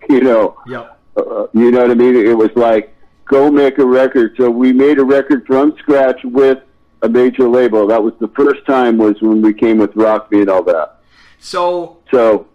you 0.09 0.21
know, 0.23 0.56
Yep. 0.66 0.99
uh, 1.16 1.47
you 1.52 1.71
know 1.71 1.83
what 1.83 1.90
I 1.90 1.94
mean? 1.94 2.16
It 2.16 2.37
was 2.37 2.50
like, 2.54 2.94
go 3.26 3.50
make 3.50 3.78
a 3.78 3.87
record. 3.87 4.35
So 4.37 4.50
we 4.50 4.73
made 4.73 4.99
a 4.99 5.04
record 5.04 5.47
from 5.47 5.76
scratch 5.78 6.21
with 6.25 6.59
a 7.02 7.09
major 7.09 7.49
label. 7.49 7.87
That 7.87 8.02
was 8.02 8.14
the 8.21 8.28
first 8.28 8.64
time 8.66 8.97
was 8.99 9.21
when 9.21 9.43
we 9.43 9.52
came 9.52 9.78
with 9.78 9.95
Rock 9.95 10.31
Me 10.31 10.40
and 10.40 10.49
all 10.50 10.62
that. 10.64 11.00
So 11.38 11.99
So 12.11 12.47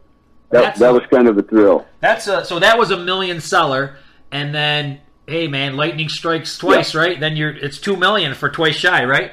that, 0.49 0.75
that 0.77 0.91
was 0.93 1.03
kind 1.11 1.27
of 1.27 1.38
a 1.38 1.43
thrill. 1.43 1.85
that's 1.99 2.27
a 2.27 2.43
so 2.43 2.59
that 2.59 2.77
was 2.77 2.89
a 2.91 2.97
million 2.97 3.39
seller, 3.41 3.97
and 4.31 4.53
then 4.53 4.99
hey 5.27 5.47
man, 5.47 5.75
lightning 5.77 6.09
strikes 6.09 6.57
twice, 6.57 6.95
right? 6.95 7.19
Then 7.19 7.35
you're 7.35 7.51
it's 7.51 7.77
two 7.77 7.95
million 7.95 8.33
for 8.33 8.49
twice 8.49 8.75
shy, 8.75 9.03
right? 9.05 9.31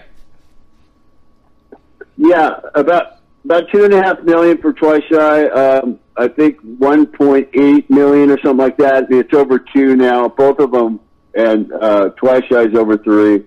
Yeah, 2.19 2.61
about 2.75 3.19
about 3.45 3.71
two 3.71 3.85
and 3.85 3.95
a 3.95 4.02
half 4.02 4.23
million 4.23 4.59
for 4.59 4.73
Twice 4.73 5.02
Shy. 5.11 5.47
Um, 5.49 6.00
I 6.16 6.28
think 6.28 6.59
one 6.61 7.07
point 7.07 7.49
eight 7.55 7.88
million 7.90 8.31
or 8.31 8.38
something 8.40 8.57
like 8.57 8.76
that. 8.78 9.07
It's 9.11 9.33
over 9.35 9.59
two 9.59 9.97
now, 9.97 10.28
both 10.28 10.59
of 10.59 10.73
them, 10.73 10.99
and 11.37 11.73
uh, 11.73 12.11
Twice 12.11 12.45
is 12.50 12.75
over 12.75 12.97
three. 12.99 13.45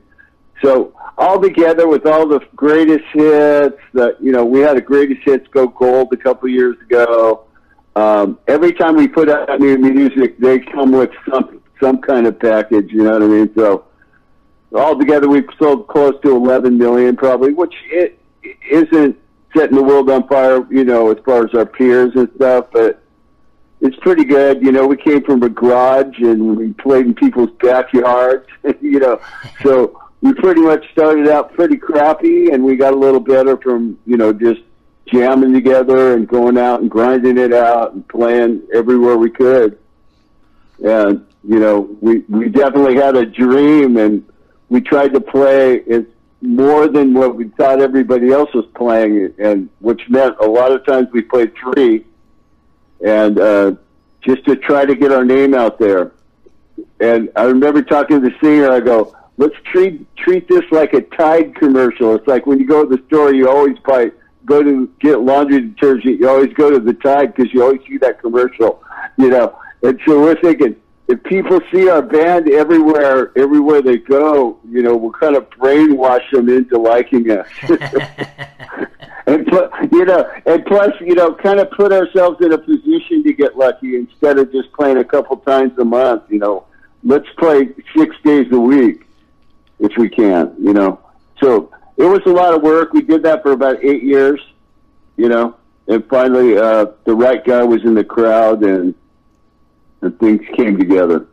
So 0.62 0.94
all 1.18 1.42
together 1.42 1.88
with 1.88 2.06
all 2.06 2.28
the 2.28 2.40
greatest 2.56 3.04
hits, 3.12 3.82
that 3.94 4.18
you 4.22 4.32
know, 4.32 4.46
we 4.46 4.60
had 4.60 4.78
a 4.78 4.82
greatest 4.82 5.22
hits 5.24 5.48
go 5.50 5.68
gold 5.68 6.14
a 6.14 6.18
couple 6.18 6.48
years 6.50 6.78
ago. 6.82 7.46
Um, 7.96 8.40
every 8.48 8.74
time 8.74 8.96
we 8.96 9.08
put 9.08 9.30
out 9.30 9.60
new 9.60 9.78
music, 9.78 10.38
they 10.40 10.60
come 10.60 10.92
with 10.92 11.12
some 11.30 11.62
some 11.82 12.00
kind 12.02 12.28
of 12.28 12.40
package. 12.40 12.92
You 12.92 13.04
know 13.04 13.14
what 13.14 13.24
I 13.24 13.28
mean? 13.28 13.52
So 13.56 13.86
altogether, 14.74 15.28
we've 15.28 15.48
sold 15.58 15.88
close 15.88 16.14
to 16.24 16.36
11 16.36 16.78
million, 16.78 17.16
probably, 17.16 17.54
which 17.54 17.74
it 17.92 18.20
isn't 18.70 19.18
setting 19.56 19.76
the 19.76 19.84
world 19.84 20.10
on 20.10 20.28
fire, 20.28 20.66
you 20.72 20.84
know, 20.84 21.12
as 21.12 21.18
far 21.26 21.46
as 21.46 21.54
our 21.54 21.66
peers 21.66 22.12
and 22.16 22.30
stuff, 22.36 22.68
but 22.72 23.02
it's 23.82 23.96
pretty 23.98 24.26
good. 24.26 24.62
You 24.62 24.72
know, 24.72 24.86
we 24.88 24.98
came 24.98 25.24
from 25.24 25.44
a 25.44 25.50
garage 25.50 26.20
and 26.20 26.58
we 26.58 26.74
played 26.74 27.06
in 27.06 27.14
people's 27.14 27.52
backyards, 27.62 28.48
you 28.82 29.00
know, 29.00 29.20
so 29.64 30.00
we 30.22 30.34
pretty 30.34 30.62
much 30.62 30.90
started 30.92 31.28
out 31.28 31.54
pretty 31.54 31.78
crappy 31.78 32.52
and 32.52 32.64
we 32.64 32.76
got 32.76 32.94
a 32.94 32.98
little 32.98 33.22
better 33.22 33.58
from, 33.58 33.98
you 34.06 34.18
know, 34.18 34.34
just 34.34 34.62
jamming 35.08 35.54
together 35.54 36.16
and 36.16 36.28
going 36.28 36.58
out 36.58 36.82
and 36.82 36.92
grinding 36.92 37.38
it 37.38 37.54
out 37.54 37.94
and 37.94 38.08
playing 38.10 38.62
everywhere 38.74 39.18
we 39.18 39.30
could. 39.30 39.78
And, 40.84 41.26
you 41.44 41.60
know, 41.60 41.98
we, 42.02 42.20
we 42.30 42.50
definitely 42.50 42.96
had 42.96 43.16
a 43.16 43.26
dream 43.26 43.98
and 43.98 44.26
we 44.70 44.82
tried 44.82 45.14
to 45.14 45.22
play 45.22 45.78
it 45.78 46.14
more 46.42 46.88
than 46.88 47.14
what 47.14 47.36
we 47.36 47.50
thought 47.50 47.82
everybody 47.82 48.32
else 48.32 48.54
was 48.54 48.66
playing, 48.76 49.34
and 49.40 49.70
which 49.80 50.02
meant 50.10 50.36
a 50.42 50.48
lot 50.48 50.72
of 50.72 50.86
times 50.86 51.08
we 51.12 51.22
played 51.22 51.52
three, 51.56 52.06
and 53.06 53.40
uh, 53.40 53.72
just 54.22 54.46
to 54.46 54.56
try 54.56 54.86
to 54.86 54.96
get 54.96 55.12
our 55.12 55.26
name 55.26 55.54
out 55.54 55.80
there. 55.80 56.12
And 57.00 57.30
I 57.36 57.44
remember 57.44 57.82
talking 57.82 58.22
to 58.22 58.30
the 58.30 58.36
singer. 58.42 58.72
I 58.72 58.80
go, 58.80 59.16
"Let's 59.38 59.56
treat 59.72 60.06
treat 60.18 60.48
this 60.48 60.64
like 60.72 60.94
a 60.94 61.02
Tide 61.02 61.56
commercial. 61.56 62.16
It's 62.16 62.28
like 62.28 62.46
when 62.46 62.60
you 62.60 62.68
go 62.68 62.86
to 62.86 62.96
the 62.96 63.04
store, 63.08 63.34
you 63.34 63.50
always 63.50 63.78
buy 63.80 64.12
go 64.46 64.64
to 64.64 64.88
get 65.00 65.22
laundry 65.22 65.62
detergent. 65.62 66.20
You 66.20 66.30
always 66.30 66.54
go 66.54 66.70
to 66.70 66.80
the 66.80 66.94
Tide 66.94 67.34
because 67.34 67.54
you 67.54 67.64
always 67.64 67.82
see 67.88 67.98
that 67.98 68.22
commercial, 68.22 68.84
you 69.18 69.30
know." 69.30 69.58
And 69.82 70.00
so 70.06 70.20
we're 70.20 70.40
thinking, 70.42 70.76
if 71.10 71.24
people 71.24 71.60
see 71.72 71.90
our 71.90 72.04
band 72.04 72.48
everywhere, 72.48 73.32
everywhere 73.36 73.82
they 73.82 73.98
go, 73.98 74.60
you 74.70 74.84
know, 74.84 74.96
we'll 74.96 75.12
kind 75.12 75.36
of 75.36 75.50
brainwash 75.50 76.30
them 76.32 76.48
into 76.50 76.78
liking 76.78 77.32
us. 77.32 77.48
and 79.26 79.48
put, 79.48 79.72
you 79.92 80.06
know, 80.06 80.32
and 80.46 80.64
plus, 80.68 80.94
you 81.02 81.16
know, 81.16 81.34
kind 81.34 81.60
of 81.60 81.72
put 81.72 81.92
ourselves 81.92 82.38
in 82.42 82.54
a 82.54 82.58
position 82.60 83.24
to 83.24 83.34
get 83.34 83.58
lucky 83.58 83.96
instead 83.96 84.38
of 84.38 84.52
just 84.52 84.72
playing 84.74 84.98
a 84.98 85.04
couple 85.04 85.36
times 85.38 85.76
a 85.80 85.84
month. 85.84 86.24
You 86.30 86.38
know, 86.38 86.68
let's 87.04 87.28
play 87.40 87.70
six 87.98 88.16
days 88.24 88.46
a 88.52 88.60
week 88.60 89.08
if 89.80 89.98
we 89.98 90.10
can. 90.10 90.54
You 90.60 90.74
know, 90.74 91.00
so 91.42 91.72
it 91.98 92.06
was 92.06 92.22
a 92.28 92.32
lot 92.32 92.54
of 92.54 92.62
work. 92.62 92.94
We 92.94 93.02
did 93.02 93.24
that 93.24 93.42
for 93.42 93.54
about 93.54 93.84
eight 93.84 94.04
years. 94.04 94.40
You 95.18 95.30
know, 95.30 95.56
and 95.88 96.08
finally, 96.08 96.56
uh, 96.56 96.86
the 97.06 97.16
right 97.16 97.44
guy 97.44 97.64
was 97.64 97.84
in 97.84 97.96
the 97.96 98.04
crowd 98.04 98.64
and 98.64 98.94
and 100.02 100.20
things 100.20 100.42
came 100.56 100.78
together. 100.78 101.28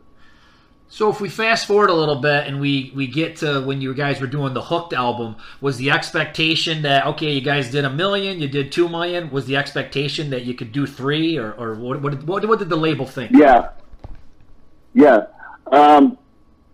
So 0.89 1.09
if 1.09 1.19
we 1.19 1.27
fast 1.27 1.67
forward 1.67 1.89
a 1.89 1.93
little 1.93 2.15
bit 2.15 2.47
and 2.47 2.61
we 2.61 2.93
we 2.95 3.07
get 3.07 3.37
to 3.37 3.61
when 3.61 3.81
you 3.81 3.93
guys 3.93 4.21
were 4.21 4.27
doing 4.27 4.53
the 4.53 4.63
Hooked 4.63 4.93
album, 4.93 5.35
was 5.59 5.77
the 5.77 5.91
expectation 5.91 6.81
that 6.83 7.05
okay, 7.07 7.33
you 7.33 7.41
guys 7.41 7.69
did 7.69 7.83
a 7.83 7.89
million, 7.89 8.39
you 8.39 8.47
did 8.47 8.71
two 8.71 8.87
million? 8.87 9.29
Was 9.29 9.45
the 9.45 9.57
expectation 9.57 10.29
that 10.29 10.45
you 10.45 10.53
could 10.53 10.71
do 10.71 10.87
three, 10.87 11.37
or 11.37 11.51
or 11.53 11.75
what 11.75 12.01
what 12.01 12.23
what, 12.23 12.45
what 12.45 12.59
did 12.59 12.69
the 12.69 12.77
label 12.77 13.05
think? 13.05 13.31
Yeah, 13.33 13.69
yeah, 14.93 15.25
um, 15.71 16.17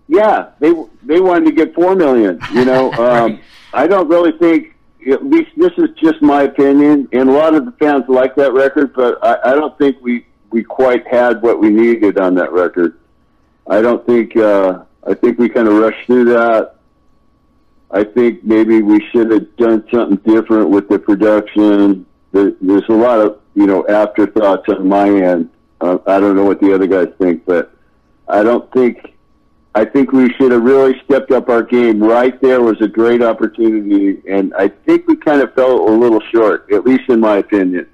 yeah. 0.07 0.51
They 0.59 0.73
they 1.01 1.19
wanted 1.19 1.45
to 1.45 1.51
get 1.51 1.73
four 1.73 1.95
million. 1.95 2.39
You 2.53 2.65
know, 2.65 2.91
um, 2.93 3.31
Right. 3.31 3.43
I 3.73 3.87
don't 3.87 4.07
really 4.07 4.37
think. 4.37 4.69
At 5.11 5.25
least 5.25 5.49
this 5.57 5.71
is 5.77 5.89
just 6.01 6.21
my 6.21 6.43
opinion, 6.43 7.09
and 7.11 7.29
a 7.29 7.33
lot 7.33 7.55
of 7.55 7.65
the 7.65 7.73
fans 7.73 8.05
like 8.07 8.35
that 8.37 8.53
record, 8.53 8.93
but 8.93 9.17
I, 9.21 9.51
I 9.51 9.53
don't 9.53 9.77
think 9.77 9.97
we 10.01 10.25
we 10.53 10.63
quite 10.63 11.05
had 11.07 11.41
what 11.41 11.59
we 11.59 11.69
needed 11.69 12.19
on 12.19 12.35
that 12.35 12.51
record. 12.51 12.97
I 13.67 13.81
don't 13.81 14.05
think. 14.05 14.37
Uh, 14.37 14.83
I 15.05 15.15
think 15.15 15.39
we 15.39 15.49
kind 15.49 15.67
of 15.67 15.73
rushed 15.73 16.05
through 16.05 16.25
that. 16.25 16.75
I 17.91 18.03
think 18.03 18.43
maybe 18.43 18.81
we 18.81 19.05
should 19.09 19.31
have 19.31 19.55
done 19.57 19.85
something 19.91 20.17
different 20.31 20.69
with 20.69 20.87
the 20.89 20.99
production. 20.99 22.05
There, 22.31 22.53
there's 22.61 22.87
a 22.87 22.93
lot 22.93 23.19
of 23.19 23.39
you 23.55 23.65
know 23.65 23.85
afterthoughts 23.87 24.69
on 24.69 24.87
my 24.87 25.09
end. 25.09 25.49
Uh, 25.81 25.97
I 26.05 26.19
don't 26.19 26.35
know 26.35 26.45
what 26.45 26.61
the 26.61 26.73
other 26.73 26.87
guys 26.87 27.09
think, 27.17 27.45
but 27.45 27.73
I 28.27 28.43
don't 28.43 28.71
think. 28.71 29.09
I 29.75 29.85
think 29.85 30.11
we 30.11 30.31
should 30.33 30.51
have 30.51 30.61
really 30.61 31.01
stepped 31.03 31.31
up 31.31 31.49
our 31.49 31.63
game. 31.63 32.01
Right 32.01 32.39
there 32.41 32.61
was 32.61 32.79
a 32.81 32.87
great 32.87 33.23
opportunity, 33.23 34.21
and 34.29 34.53
I 34.53 34.67
think 34.67 35.07
we 35.07 35.15
kind 35.15 35.41
of 35.41 35.51
fell 35.55 35.89
a 35.89 35.93
little 35.95 36.21
short, 36.31 36.71
at 36.71 36.85
least 36.85 37.09
in 37.09 37.19
my 37.19 37.37
opinion. 37.37 37.87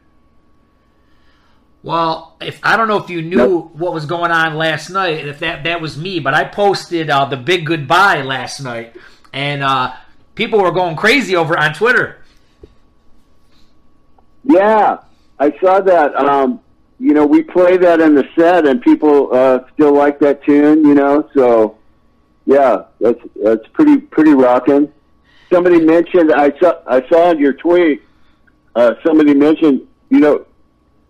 Well, 1.89 2.35
if 2.39 2.59
I 2.61 2.77
don't 2.77 2.87
know 2.87 2.97
if 3.03 3.09
you 3.09 3.23
knew 3.23 3.35
Nope. 3.37 3.75
what 3.75 3.93
was 3.95 4.05
going 4.05 4.29
on 4.29 4.53
last 4.53 4.91
night, 4.91 5.25
if 5.25 5.39
that 5.39 5.63
that 5.63 5.81
was 5.81 5.97
me, 5.97 6.19
but 6.19 6.35
I 6.35 6.43
posted 6.43 7.09
uh, 7.09 7.25
the 7.25 7.35
big 7.35 7.65
goodbye 7.65 8.21
last 8.21 8.59
night, 8.59 8.95
and 9.33 9.63
uh, 9.63 9.95
people 10.35 10.61
were 10.61 10.71
going 10.71 10.95
crazy 10.95 11.35
over 11.35 11.57
on 11.57 11.73
Twitter. 11.73 12.19
Yeah, 14.43 14.99
I 15.39 15.57
saw 15.59 15.79
that. 15.79 16.15
Um, 16.15 16.59
you 16.99 17.15
know, 17.15 17.25
we 17.25 17.41
play 17.41 17.77
that 17.77 17.99
in 18.01 18.13
the 18.13 18.29
set, 18.37 18.67
and 18.67 18.79
people 18.83 19.33
uh, 19.33 19.61
still 19.73 19.91
like 19.91 20.19
that 20.19 20.43
tune. 20.43 20.85
You 20.85 20.93
know, 20.93 21.27
so 21.33 21.79
yeah, 22.45 22.83
that's 23.01 23.19
that's 23.43 23.67
pretty 23.73 23.97
pretty 23.97 24.35
rocking. 24.35 24.93
Somebody 25.51 25.79
mentioned 25.83 26.31
I 26.33 26.55
saw 26.59 26.83
I 26.85 27.09
saw 27.09 27.31
in 27.31 27.39
your 27.39 27.53
tweet. 27.53 28.03
Uh, 28.75 28.93
somebody 29.03 29.33
mentioned 29.33 29.87
you 30.11 30.19
know 30.19 30.45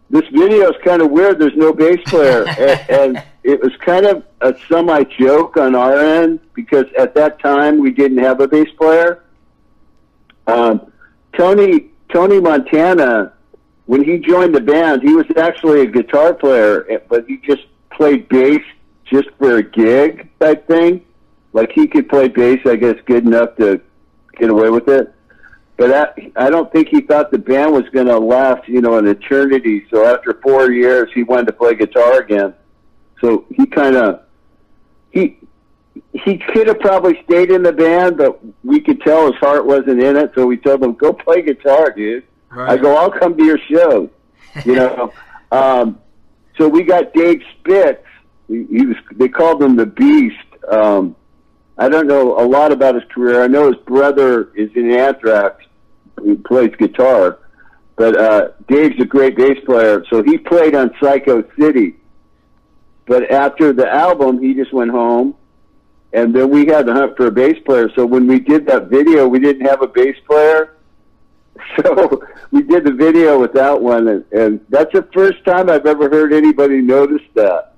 this 0.09 0.27
video 0.31 0.69
is 0.69 0.75
kind 0.83 1.01
of 1.01 1.11
weird. 1.11 1.39
There's 1.39 1.55
no 1.55 1.73
bass 1.73 1.99
player, 2.07 2.47
and, 2.59 2.89
and 2.89 3.23
it 3.43 3.61
was 3.61 3.71
kind 3.85 4.05
of 4.05 4.23
a 4.41 4.55
semi 4.67 5.03
joke 5.03 5.57
on 5.57 5.75
our 5.75 5.97
end 5.97 6.39
because 6.53 6.85
at 6.97 7.13
that 7.15 7.39
time 7.39 7.79
we 7.79 7.91
didn't 7.91 8.17
have 8.17 8.41
a 8.41 8.47
bass 8.47 8.69
player. 8.77 9.23
Um, 10.47 10.91
Tony 11.37 11.89
Tony 12.11 12.39
Montana, 12.41 13.33
when 13.85 14.03
he 14.03 14.17
joined 14.17 14.55
the 14.55 14.61
band, 14.61 15.03
he 15.03 15.13
was 15.13 15.25
actually 15.37 15.81
a 15.81 15.85
guitar 15.85 16.33
player, 16.33 17.01
but 17.07 17.25
he 17.27 17.37
just 17.37 17.63
played 17.91 18.27
bass 18.29 18.61
just 19.05 19.29
for 19.37 19.57
a 19.57 19.63
gig 19.63 20.29
type 20.39 20.67
thing. 20.67 21.05
Like 21.53 21.71
he 21.71 21.87
could 21.87 22.09
play 22.09 22.27
bass, 22.27 22.59
I 22.65 22.75
guess, 22.75 22.95
good 23.05 23.25
enough 23.25 23.55
to 23.57 23.81
get 24.37 24.49
away 24.49 24.69
with 24.69 24.87
it. 24.87 25.13
But 25.79 25.93
I, 25.93 26.31
I 26.35 26.49
don't 26.49 26.69
think 26.73 26.89
he 26.89 26.99
thought 26.99 27.31
the 27.31 27.37
band 27.37 27.71
was 27.71 27.87
going 27.93 28.07
to 28.07 28.19
last, 28.19 28.67
you 28.67 28.81
know, 28.81 28.97
an 28.97 29.07
eternity. 29.07 29.85
So 29.89 30.05
after 30.05 30.33
four 30.43 30.73
years, 30.73 31.09
he 31.15 31.23
wanted 31.23 31.47
to 31.47 31.53
play 31.53 31.73
guitar 31.73 32.19
again. 32.19 32.53
So 33.21 33.45
he 33.49 33.65
kind 33.65 33.95
of 33.95 34.23
he 35.11 35.37
he 36.11 36.37
could 36.37 36.67
have 36.67 36.81
probably 36.81 37.23
stayed 37.23 37.49
in 37.49 37.63
the 37.63 37.71
band, 37.71 38.17
but 38.17 38.41
we 38.65 38.81
could 38.81 38.99
tell 39.01 39.31
his 39.31 39.39
heart 39.39 39.65
wasn't 39.65 40.03
in 40.03 40.17
it. 40.17 40.31
So 40.35 40.45
we 40.45 40.57
told 40.57 40.83
him, 40.83 40.95
"Go 40.95 41.13
play 41.13 41.41
guitar, 41.41 41.91
dude." 41.91 42.25
I 42.51 42.75
go, 42.75 42.97
"I'll 42.97 43.11
come 43.11 43.37
to 43.37 43.43
your 43.45 43.59
show," 43.59 44.09
You 44.65 44.75
know. 44.75 45.13
um, 45.53 45.97
so 46.57 46.67
we 46.67 46.83
got 46.83 47.13
Dave 47.13 47.41
Spitz. 47.57 48.03
He, 48.49 48.65
he 48.69 48.85
was. 48.85 48.97
They 49.13 49.29
called 49.29 49.63
him 49.63 49.77
the 49.77 49.85
Beast. 49.85 50.35
Um, 50.69 51.15
I 51.77 51.87
don't 51.87 52.07
know 52.07 52.37
a 52.37 52.43
lot 52.45 52.73
about 52.73 52.95
his 52.95 53.05
career. 53.05 53.41
I 53.41 53.47
know 53.47 53.71
his 53.71 53.81
brother 53.85 54.51
is 54.55 54.69
in 54.75 54.91
Anthrax. 54.91 55.63
He 56.25 56.35
plays 56.35 56.71
guitar, 56.77 57.39
but 57.95 58.17
uh, 58.19 58.49
Dave's 58.67 58.99
a 58.99 59.05
great 59.05 59.35
bass 59.35 59.57
player. 59.65 60.03
So 60.09 60.23
he 60.23 60.37
played 60.37 60.75
on 60.75 60.91
Psycho 61.01 61.43
City. 61.59 61.95
But 63.05 63.31
after 63.31 63.73
the 63.73 63.89
album, 63.89 64.41
he 64.41 64.53
just 64.53 64.71
went 64.71 64.91
home 64.91 65.35
and 66.11 66.35
then 66.35 66.49
we 66.49 66.65
had 66.65 66.87
to 66.87 66.93
hunt 66.93 67.15
for 67.15 67.27
a 67.27 67.31
bass 67.31 67.57
player. 67.65 67.89
So 67.95 68.05
when 68.05 68.25
we 68.27 68.39
did 68.39 68.65
that 68.67 68.87
video, 68.87 69.27
we 69.27 69.39
didn't 69.39 69.65
have 69.65 69.81
a 69.81 69.87
bass 69.87 70.15
player. 70.27 70.75
So 71.75 72.23
we 72.51 72.63
did 72.63 72.85
the 72.85 72.93
video 72.93 73.37
without 73.37 73.81
one, 73.81 74.07
and, 74.07 74.25
and 74.31 74.61
that's 74.69 74.93
the 74.93 75.07
first 75.13 75.43
time 75.43 75.69
I've 75.69 75.85
ever 75.85 76.09
heard 76.09 76.31
anybody 76.31 76.81
notice 76.81 77.21
that. 77.33 77.75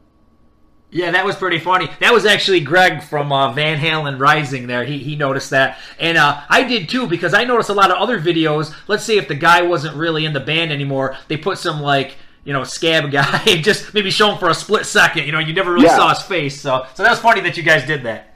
Yeah, 0.93 1.11
that 1.11 1.23
was 1.25 1.37
pretty 1.37 1.57
funny. 1.59 1.89
That 2.01 2.11
was 2.13 2.25
actually 2.25 2.59
Greg 2.59 3.01
from 3.01 3.31
uh, 3.31 3.53
Van 3.53 3.79
Halen 3.79 4.19
Rising. 4.19 4.67
There, 4.67 4.83
he 4.83 4.97
he 4.97 5.15
noticed 5.15 5.49
that, 5.51 5.77
and 5.97 6.17
uh, 6.17 6.41
I 6.49 6.63
did 6.63 6.89
too 6.89 7.07
because 7.07 7.33
I 7.33 7.45
noticed 7.45 7.69
a 7.69 7.73
lot 7.73 7.91
of 7.91 7.97
other 7.97 8.19
videos. 8.19 8.75
Let's 8.89 9.05
say 9.05 9.17
if 9.17 9.29
the 9.29 9.35
guy 9.35 9.61
wasn't 9.61 9.95
really 9.95 10.25
in 10.25 10.33
the 10.33 10.41
band 10.41 10.71
anymore, 10.71 11.15
they 11.29 11.37
put 11.37 11.57
some 11.57 11.79
like 11.81 12.17
you 12.43 12.51
know 12.51 12.65
scab 12.65 13.09
guy, 13.09 13.43
just 13.61 13.93
maybe 13.93 14.11
show 14.11 14.31
him 14.33 14.37
for 14.37 14.49
a 14.49 14.53
split 14.53 14.85
second. 14.85 15.25
You 15.25 15.31
know, 15.31 15.39
you 15.39 15.53
never 15.53 15.71
really 15.71 15.85
Yeah. 15.85 15.95
saw 15.95 16.09
his 16.09 16.21
face. 16.23 16.59
So 16.59 16.85
so 16.93 17.03
that 17.03 17.09
was 17.09 17.19
funny 17.19 17.39
that 17.41 17.55
you 17.55 17.63
guys 17.63 17.87
did 17.87 18.03
that. 18.03 18.35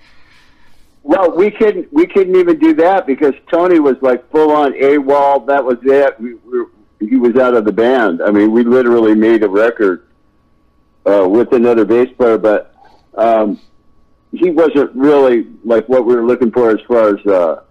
Well, 1.04 1.36
we 1.36 1.52
couldn't 1.52 1.92
we 1.92 2.08
couldn't 2.08 2.36
even 2.38 2.58
do 2.58 2.74
that 2.76 3.06
because 3.06 3.34
Tony 3.52 3.80
was 3.80 3.98
like 4.02 4.32
full 4.32 4.52
on 4.52 4.72
AWOL. 4.74 5.46
That 5.46 5.64
was 5.64 5.78
it. 5.84 6.20
We, 6.22 6.36
we, 6.36 6.66
he 7.08 7.18
was 7.18 7.36
out 7.36 7.54
of 7.54 7.66
the 7.66 7.74
band. 7.74 8.22
I 8.24 8.32
mean, 8.32 8.52
we 8.54 8.64
literally 8.64 9.14
made 9.14 9.44
a 9.44 9.50
record 9.50 10.08
uh, 11.06 11.28
with 11.28 11.54
another 11.54 11.86
bass 11.86 12.10
player, 12.18 12.38
but 12.38 12.76
um, 13.16 13.60
he 14.32 14.50
wasn't 14.50 14.94
really 14.96 15.48
like 15.64 15.88
what 15.88 16.06
we 16.06 16.16
were 16.16 16.26
looking 16.26 16.52
for 16.52 16.72
as 16.72 16.80
far 16.88 17.16
as 17.16 17.26
uh, 17.26 17.64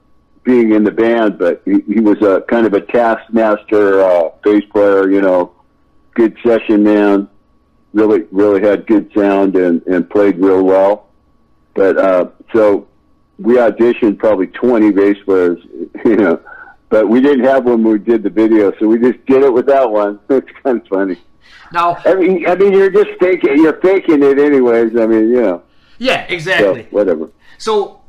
being 0.45 0.73
in 0.73 0.85
the 0.85 0.91
band. 0.91 1.39
But 1.39 1.63
he, 1.65 1.81
he 1.93 2.01
was 2.01 2.21
a 2.23 2.43
kind 2.49 2.67
of 2.67 2.75
a 2.75 2.81
taskmaster 2.81 4.03
uh, 4.03 4.31
bass 4.43 4.65
player. 4.73 5.11
You 5.11 5.21
know, 5.21 5.53
good 6.15 6.37
session 6.45 6.83
man. 6.83 7.29
Really, 7.93 8.25
really 8.33 8.61
had 8.61 8.87
good 8.87 9.11
sound 9.17 9.55
and, 9.55 9.81
and 9.87 10.09
played 10.11 10.39
real 10.39 10.65
well. 10.65 11.09
But 11.75 11.97
uh, 11.97 12.31
so 12.53 12.89
we 13.39 13.57
auditioned 13.57 14.19
probably 14.19 14.49
20 14.49 14.91
bass 14.91 15.17
players, 15.25 15.59
you 16.05 16.17
know, 16.17 16.41
but 16.89 17.09
we 17.09 17.21
didn't 17.21 17.45
have 17.45 17.65
one 17.65 17.83
when 17.83 17.93
we 17.95 17.99
did 17.99 18.23
the 18.23 18.31
video, 18.31 18.73
so 18.79 18.87
we 18.87 18.99
just 18.99 19.25
did 19.27 19.43
it 19.43 19.53
without 19.53 19.93
one. 19.93 20.21
It's 20.29 20.49
kind 20.63 20.81
of 20.81 20.87
funny. 20.89 21.19
Now, 21.73 21.97
I 22.05 22.15
mean, 22.15 22.47
I 22.47 22.55
mean, 22.55 22.73
you're 22.73 22.91
just 22.91 23.19
faking, 23.21 23.57
you're 23.57 23.81
faking 23.81 24.23
it 24.23 24.39
anyways. 24.39 24.97
I 24.97 25.07
mean, 25.07 25.31
you 25.31 25.43
know, 25.43 25.63
yeah, 25.99 26.27
so 26.27 26.35
exactly. 26.35 26.87
whatever. 26.91 27.31
So 27.59 28.01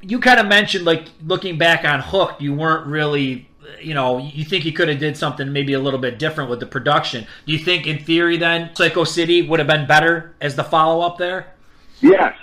you 0.00 0.20
kind 0.20 0.40
of 0.40 0.46
mentioned 0.46 0.84
like 0.84 1.08
looking 1.24 1.58
back 1.58 1.84
on 1.84 2.00
Hook, 2.00 2.36
you 2.40 2.54
weren't 2.54 2.86
really 2.86 3.50
you 3.80 3.94
know, 3.94 4.18
you 4.18 4.44
think 4.44 4.64
you 4.64 4.72
could 4.72 4.88
have 4.88 4.98
did 4.98 5.16
something 5.16 5.52
maybe 5.52 5.72
a 5.72 5.80
little 5.80 6.00
bit 6.00 6.18
different 6.18 6.50
with 6.50 6.60
the 6.60 6.66
production. 6.66 7.26
Do 7.46 7.52
you 7.52 7.58
think 7.58 7.86
in 7.86 7.98
theory 7.98 8.36
then 8.36 8.74
Psycho 8.74 9.04
City 9.04 9.42
would 9.42 9.58
have 9.58 9.68
been 9.68 9.86
better 9.86 10.34
as 10.40 10.56
the 10.56 10.64
follow 10.64 11.04
up 11.04 11.18
there? 11.18 11.54
Yes, 12.00 12.34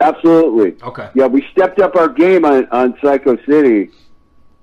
absolutely. 0.00 0.82
Okay. 0.82 1.10
Yeah, 1.14 1.26
we 1.26 1.46
stepped 1.52 1.80
up 1.80 1.96
our 1.96 2.08
game 2.08 2.44
on, 2.44 2.66
on 2.68 2.96
Psycho 3.02 3.36
City 3.44 3.90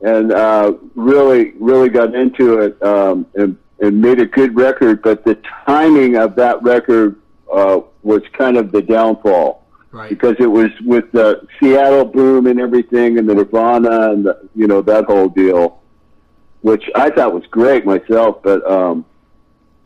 and 0.01 0.31
uh, 0.31 0.73
really, 0.95 1.51
really 1.59 1.89
got 1.89 2.15
into 2.15 2.59
it 2.59 2.81
um, 2.81 3.25
and, 3.35 3.57
and 3.81 4.01
made 4.01 4.19
a 4.19 4.25
good 4.25 4.55
record. 4.55 5.01
But 5.01 5.23
the 5.23 5.35
timing 5.65 6.15
of 6.17 6.35
that 6.35 6.61
record 6.63 7.19
uh, 7.51 7.81
was 8.03 8.21
kind 8.33 8.57
of 8.57 8.71
the 8.71 8.81
downfall 8.81 9.65
Right. 9.91 10.09
because 10.09 10.35
it 10.39 10.45
was 10.45 10.69
with 10.85 11.11
the 11.11 11.47
Seattle 11.59 12.05
boom 12.05 12.45
and 12.45 12.59
everything, 12.59 13.17
and 13.17 13.27
the 13.27 13.33
Nirvana 13.33 14.11
and 14.11 14.23
the, 14.23 14.47
you 14.55 14.67
know 14.67 14.83
that 14.83 15.05
whole 15.05 15.29
deal, 15.29 15.81
which 16.61 16.83
I 16.93 17.09
thought 17.09 17.33
was 17.33 17.43
great 17.49 17.87
myself. 17.87 18.43
But 18.43 18.69
um, 18.69 19.03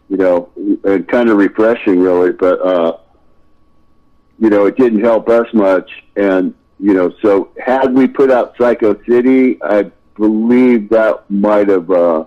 you 0.10 0.18
know, 0.18 0.50
and 0.84 1.08
kind 1.08 1.30
of 1.30 1.38
refreshing, 1.38 2.02
really. 2.02 2.34
But 2.34 2.60
uh, 2.62 2.98
you 4.40 4.50
know, 4.50 4.66
it 4.66 4.76
didn't 4.76 5.00
help 5.00 5.30
us 5.30 5.48
much. 5.54 5.90
And, 6.18 6.54
you 6.80 6.94
know, 6.94 7.14
so 7.22 7.52
had 7.64 7.94
we 7.94 8.08
put 8.08 8.30
out 8.30 8.56
Psycho 8.58 9.00
City, 9.08 9.58
I 9.64 9.90
believe 10.16 10.90
that 10.90 11.24
might 11.30 11.70
have, 11.70 11.90
uh, 11.90 12.26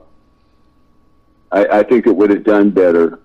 I, 1.57 1.79
I 1.79 1.83
think 1.83 2.07
it 2.07 2.15
would 2.15 2.29
have 2.31 2.45
done 2.45 2.71
better. 2.71 3.19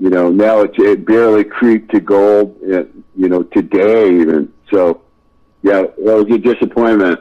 You 0.00 0.10
know, 0.10 0.30
now 0.30 0.60
it, 0.60 0.72
it 0.78 1.06
barely 1.06 1.44
creeped 1.44 1.92
to 1.92 2.00
gold, 2.00 2.58
uh, 2.64 2.84
you 3.14 3.28
know, 3.28 3.42
today 3.44 4.08
even. 4.20 4.52
So, 4.72 5.02
yeah, 5.62 5.82
that 5.82 5.98
was 5.98 6.26
a 6.30 6.38
disappointment. 6.38 7.20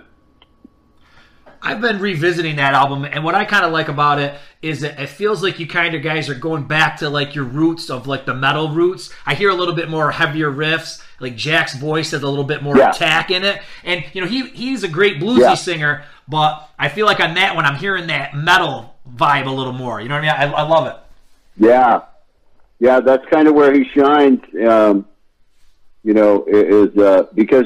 I've 1.62 1.82
been 1.82 2.00
revisiting 2.00 2.56
that 2.56 2.74
album, 2.74 3.04
and 3.04 3.22
what 3.26 3.36
I 3.36 3.44
kind 3.44 3.66
of 3.66 3.74
like 3.74 3.90
about 3.90 4.18
it 4.18 4.34
is 4.62 4.80
that 4.80 4.98
it 4.98 5.08
feels 5.10 5.44
like 5.44 5.60
you 5.60 5.68
kind 5.68 5.94
of 5.94 6.02
guys 6.02 6.30
are 6.30 6.36
going 6.36 6.64
back 6.64 6.98
to 7.00 7.10
like 7.10 7.36
your 7.36 7.44
roots 7.44 7.90
of 7.90 8.08
like 8.08 8.26
the 8.26 8.34
metal 8.34 8.70
roots. 8.70 9.12
I 9.26 9.36
hear 9.36 9.50
a 9.50 9.54
little 9.56 9.76
bit 9.76 9.90
more 9.90 10.10
heavier 10.10 10.50
riffs, 10.50 11.04
like 11.20 11.36
Jack's 11.36 11.76
voice 11.76 12.12
has 12.12 12.24
a 12.24 12.28
little 12.30 12.46
bit 12.46 12.64
more 12.64 12.78
Yeah. 12.78 12.92
attack 12.92 13.30
in 13.30 13.44
it, 13.44 13.62
and 13.84 14.06
you 14.14 14.22
know 14.22 14.28
he 14.28 14.48
he's 14.48 14.84
a 14.84 14.88
great 14.88 15.20
bluesy 15.20 15.42
Yeah. 15.42 15.56
singer, 15.56 16.06
but 16.30 16.70
I 16.80 16.88
feel 16.88 17.06
like 17.06 17.20
on 17.20 17.34
that 17.34 17.58
one 17.58 17.66
I'm 17.66 17.76
hearing 17.76 18.08
that 18.08 18.34
metal 18.34 18.89
vibe 19.16 19.48
a 19.48 19.52
little 19.52 19.74
more. 19.74 20.02
You 20.02 20.10
know 20.10 20.16
what 20.16 20.26
I 20.26 20.46
mean? 20.46 20.54
I, 20.54 20.58
I 20.58 20.62
love 20.64 20.88
it. 20.88 20.96
Yeah, 21.58 22.02
yeah, 22.80 23.00
that's 23.00 23.26
kind 23.28 23.48
of 23.48 23.56
where 23.56 23.74
he 23.74 23.86
shines. 23.90 24.42
Um, 24.68 25.06
you 26.04 26.14
know, 26.14 26.46
is 26.48 26.96
uh, 26.98 27.28
because 27.34 27.66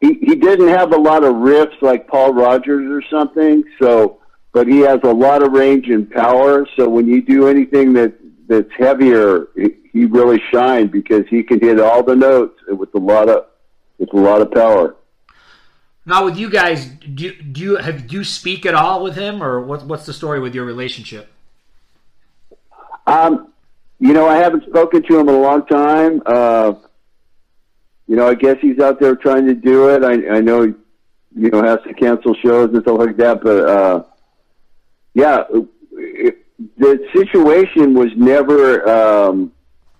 he 0.00 0.14
he 0.14 0.34
didn't 0.34 0.68
have 0.68 0.92
a 0.92 0.96
lot 0.96 1.24
of 1.24 1.36
riffs 1.36 1.80
like 1.80 2.08
Paul 2.08 2.34
Rodgers 2.34 2.90
or 2.90 3.02
something. 3.08 3.64
So, 3.80 4.18
but 4.52 4.66
he 4.66 4.80
has 4.80 5.00
a 5.04 5.12
lot 5.12 5.42
of 5.42 5.52
range 5.52 5.88
and 5.88 6.10
power. 6.10 6.66
So 6.76 6.88
when 6.88 7.06
you 7.06 7.22
do 7.22 7.46
anything 7.48 7.92
that 7.94 8.14
that's 8.48 8.72
heavier, 8.76 9.48
he, 9.54 9.74
really 10.06 10.40
shined 10.52 10.92
because 10.92 11.26
he 11.28 11.42
can 11.42 11.58
hit 11.60 11.80
all 11.80 12.04
the 12.04 12.14
notes 12.14 12.56
with 12.68 12.94
a 12.94 12.98
lot 12.98 13.28
of 13.28 13.46
with 13.98 14.12
a 14.12 14.16
lot 14.16 14.40
of 14.40 14.50
power. 14.52 14.94
Now 16.08 16.24
with 16.24 16.38
you 16.38 16.48
guys, 16.48 16.86
do 16.86 17.34
do 17.34 17.60
you 17.60 17.76
have 17.76 18.06
do 18.06 18.16
you 18.16 18.24
speak 18.24 18.64
at 18.64 18.74
all 18.74 19.04
with 19.04 19.14
him, 19.14 19.42
or 19.42 19.60
what, 19.60 19.84
what's 19.84 20.06
the 20.06 20.14
story 20.14 20.40
with 20.40 20.54
your 20.54 20.64
relationship? 20.64 21.30
Um, 23.06 23.52
you 24.00 24.14
know, 24.14 24.26
I 24.26 24.36
haven't 24.36 24.64
spoken 24.64 25.02
to 25.02 25.18
him 25.18 25.28
in 25.28 25.34
a 25.34 25.38
long 25.38 25.66
time. 25.66 26.22
Uh, 26.24 26.72
you 28.06 28.16
know, 28.16 28.26
I 28.26 28.34
guess 28.34 28.56
he's 28.62 28.78
out 28.78 28.98
there 28.98 29.16
trying 29.16 29.46
to 29.48 29.54
do 29.54 29.90
it. 29.90 30.02
I, 30.02 30.36
I 30.36 30.40
know, 30.40 30.62
you 30.62 31.50
know, 31.50 31.62
has 31.62 31.80
to 31.86 31.92
cancel 31.92 32.34
shows 32.36 32.70
and 32.72 32.80
stuff 32.80 32.98
like 32.98 33.18
that. 33.18 33.42
But 33.42 33.68
uh, 33.68 34.04
yeah, 35.12 35.44
it, 35.92 36.38
the 36.78 37.06
situation 37.14 37.92
was 37.92 38.08
never 38.16 38.88
um, 38.88 39.52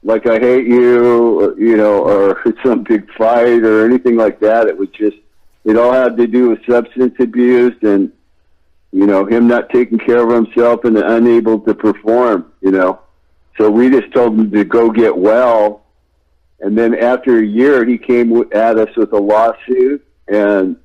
like 0.03 0.27
I 0.27 0.39
hate 0.39 0.67
you, 0.67 1.55
you 1.59 1.77
know, 1.77 1.99
or 2.03 2.43
some 2.65 2.85
big 2.85 3.13
fight 3.13 3.63
or 3.63 3.85
anything 3.85 4.17
like 4.17 4.41
that. 4.41 4.69
It 4.69 4.79
was 4.79 4.89
just 4.89 5.19
it 5.69 5.77
all 5.77 5.93
had 5.93 6.17
to 6.17 6.27
do 6.27 6.49
with 6.49 6.65
substance 6.67 7.15
abuse 7.21 7.77
and 7.83 8.11
you 8.91 9.07
know 9.07 9.27
him 9.27 9.47
not 9.47 9.69
taking 9.69 9.99
care 9.99 10.27
of 10.27 10.31
himself 10.31 10.85
and 10.85 10.97
unable 10.97 11.61
to 11.61 11.75
perform. 11.75 12.51
You 12.63 12.71
know, 12.71 13.01
so 13.59 13.71
we 13.71 13.91
just 13.91 14.11
told 14.15 14.39
him 14.39 14.51
to 14.51 14.65
go 14.65 14.91
get 14.91 15.15
well. 15.15 15.85
And 16.61 16.77
then 16.77 16.95
after 16.95 17.39
a 17.39 17.45
year, 17.45 17.85
he 17.85 17.99
came 17.99 18.35
at 18.53 18.79
us 18.79 18.89
with 18.97 19.13
a 19.13 19.19
lawsuit, 19.19 20.05
and 20.27 20.77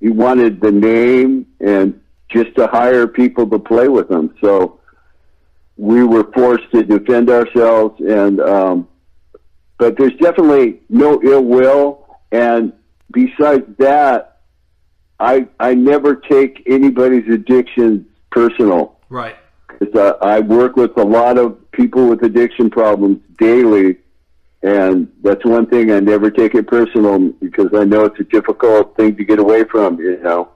he 0.00 0.08
wanted 0.08 0.60
the 0.60 0.72
name 0.72 1.46
and 1.60 2.00
just 2.28 2.56
to 2.56 2.66
hire 2.66 3.06
people 3.06 3.48
to 3.48 3.58
play 3.58 3.88
with 3.88 4.10
him. 4.10 4.34
So 4.40 4.80
we 5.76 6.02
were 6.02 6.24
forced 6.32 6.68
to 6.72 6.82
defend 6.82 7.30
ourselves, 7.30 8.00
and 8.00 8.40
um, 8.40 8.88
but 9.78 9.96
there's 9.96 10.16
definitely 10.16 10.80
no 10.88 11.22
ill 11.22 11.44
will. 11.44 12.18
And 12.32 12.72
besides 13.12 13.64
that, 13.78 14.40
I 15.20 15.48
I 15.58 15.74
never 15.74 16.16
take 16.16 16.62
anybody's 16.66 17.28
addiction 17.32 18.06
personal. 18.30 18.98
Right. 19.08 19.36
Because 19.68 19.94
uh, 19.94 20.24
I 20.24 20.40
work 20.40 20.76
with 20.76 20.96
a 20.96 21.04
lot 21.04 21.38
of 21.38 21.70
people 21.72 22.08
with 22.08 22.22
addiction 22.22 22.70
problems 22.70 23.20
daily, 23.38 23.98
and 24.62 25.10
that's 25.22 25.44
one 25.44 25.66
thing 25.66 25.90
I 25.92 26.00
never 26.00 26.30
take 26.30 26.54
it 26.54 26.66
personal 26.66 27.18
because 27.40 27.68
I 27.74 27.84
know 27.84 28.04
it's 28.04 28.18
a 28.20 28.24
difficult 28.24 28.96
thing 28.96 29.16
to 29.16 29.24
get 29.24 29.38
away 29.38 29.64
from. 29.64 29.98
You 29.98 30.20
know, 30.22 30.50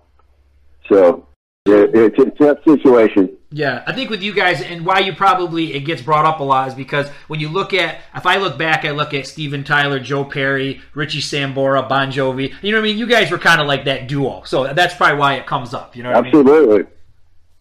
so 0.89 1.27
it, 1.67 1.95
it's 1.95 2.19
a 2.19 2.31
tough 2.31 2.59
situation. 2.65 3.37
Yeah, 3.55 3.85
I 3.87 3.93
think 3.93 4.09
with 4.09 4.23
you 4.23 4.33
guys, 4.33 4.63
and 4.63 4.87
why 4.87 5.01
you 5.01 5.13
probably 5.13 5.75
it 5.75 5.81
gets 5.81 6.01
brought 6.01 6.25
up 6.25 6.41
a 6.41 6.43
lot 6.43 6.69
is 6.69 6.75
because 6.75 7.11
when 7.29 7.39
you 7.39 7.51
look 7.51 7.75
at, 7.75 7.99
if 8.17 8.25
I 8.25 8.39
look 8.39 8.57
back, 8.57 8.87
I 8.87 8.93
look 8.93 9.13
at 9.13 9.27
Steven 9.27 9.63
Tyler, 9.63 10.01
Joe 10.01 10.25
Perry, 10.25 10.81
Richie 10.95 11.21
Sambora, 11.21 11.87
Bon 11.87 12.11
Jovi. 12.11 12.55
You 12.63 12.73
know 12.73 12.79
what 12.79 12.85
I 12.85 12.89
mean? 12.89 12.99
You 12.99 13.07
guys 13.07 13.31
were 13.31 13.39
kind 13.39 13.61
of 13.61 13.67
like 13.67 13.85
that 13.85 14.09
duo, 14.09 14.43
so 14.45 14.73
that's 14.73 14.95
probably 14.95 15.19
why 15.19 15.35
it 15.35 15.47
comes 15.47 15.75
up. 15.75 15.95
You 15.95 16.03
know 16.03 16.13
what 16.13 16.19
I 16.19 16.23
mean? 16.23 16.35
Absolutely. 16.35 16.85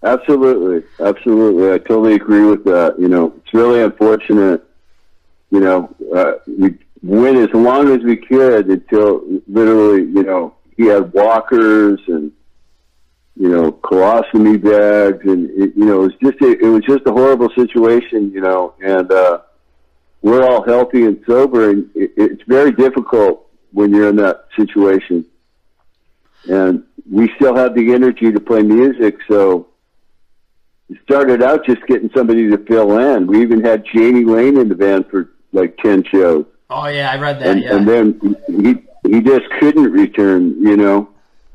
Absolutely. 0.04 0.84
Absolutely. 1.06 1.74
I 1.74 1.78
totally 1.78 2.16
agree 2.16 2.46
with 2.46 2.64
that. 2.64 2.96
You 2.98 3.10
know, 3.10 3.34
it's 3.38 3.54
really 3.54 3.82
unfortunate. 3.82 4.64
You 5.52 5.60
know, 5.60 5.96
uh, 6.16 6.34
we 6.48 6.78
went 7.04 7.38
as 7.38 7.54
long 7.54 7.90
as 7.90 8.02
we 8.02 8.16
could 8.16 8.70
until 8.70 9.24
literally, 9.48 10.04
you 10.04 10.24
know, 10.24 10.56
he 10.78 10.86
had 10.86 11.12
walkers 11.14 12.00
and, 12.08 12.32
you 13.36 13.50
know, 13.50 13.72
colostomy 13.72 14.62
bags 14.62 15.26
and, 15.26 15.50
it, 15.52 15.74
you 15.76 15.86
know, 15.86 16.04
it 16.04 16.08
was 16.08 16.16
just, 16.22 16.42
a, 16.42 16.66
it 16.66 16.70
was 16.70 16.84
just 16.84 17.02
a 17.06 17.12
horrible 17.12 17.50
situation, 17.56 18.32
you 18.32 18.42
know, 18.42 18.74
and, 18.82 19.12
uh, 19.12 19.40
we're 20.22 20.44
all 20.44 20.64
healthy 20.64 21.06
and 21.06 21.24
sober 21.26 21.70
and 21.72 21.90
it, 21.96 22.12
it's 22.18 22.44
very 22.48 22.72
difficult 22.72 23.48
when 23.72 23.94
you're 23.94 24.10
in 24.10 24.18
that 24.18 24.48
situation. 24.56 25.26
And 26.50 26.84
we 27.10 27.32
still 27.36 27.56
have 27.56 27.76
the 27.76 27.94
energy 27.94 28.32
to 28.32 28.40
play 28.40 28.64
music, 28.64 29.18
so 29.28 29.68
it 30.90 30.98
started 31.04 31.44
out 31.44 31.66
just 31.66 31.86
getting 31.88 32.10
somebody 32.16 32.50
to 32.50 32.58
fill 32.66 32.98
in. 32.98 33.28
We 33.28 33.42
even 33.42 33.64
had 33.64 33.86
Jani 33.94 34.26
Lane 34.26 34.58
in 34.58 34.68
the 34.68 34.76
band 34.76 35.06
for 35.10 35.30
like 35.54 35.78
ten 35.78 36.04
shows. 36.04 36.46
Oh 36.70 36.88
yeah, 36.88 37.12
I 37.12 37.20
read 37.20 37.40
that. 37.40 37.48
And, 37.48 37.62
yeah. 37.62 37.76
and 37.76 37.88
then 37.88 38.36
he 38.48 39.10
he 39.10 39.22
just 39.22 39.50
couldn't 39.60 39.92
return, 39.92 40.62
you 40.62 40.78
know. 40.78 41.10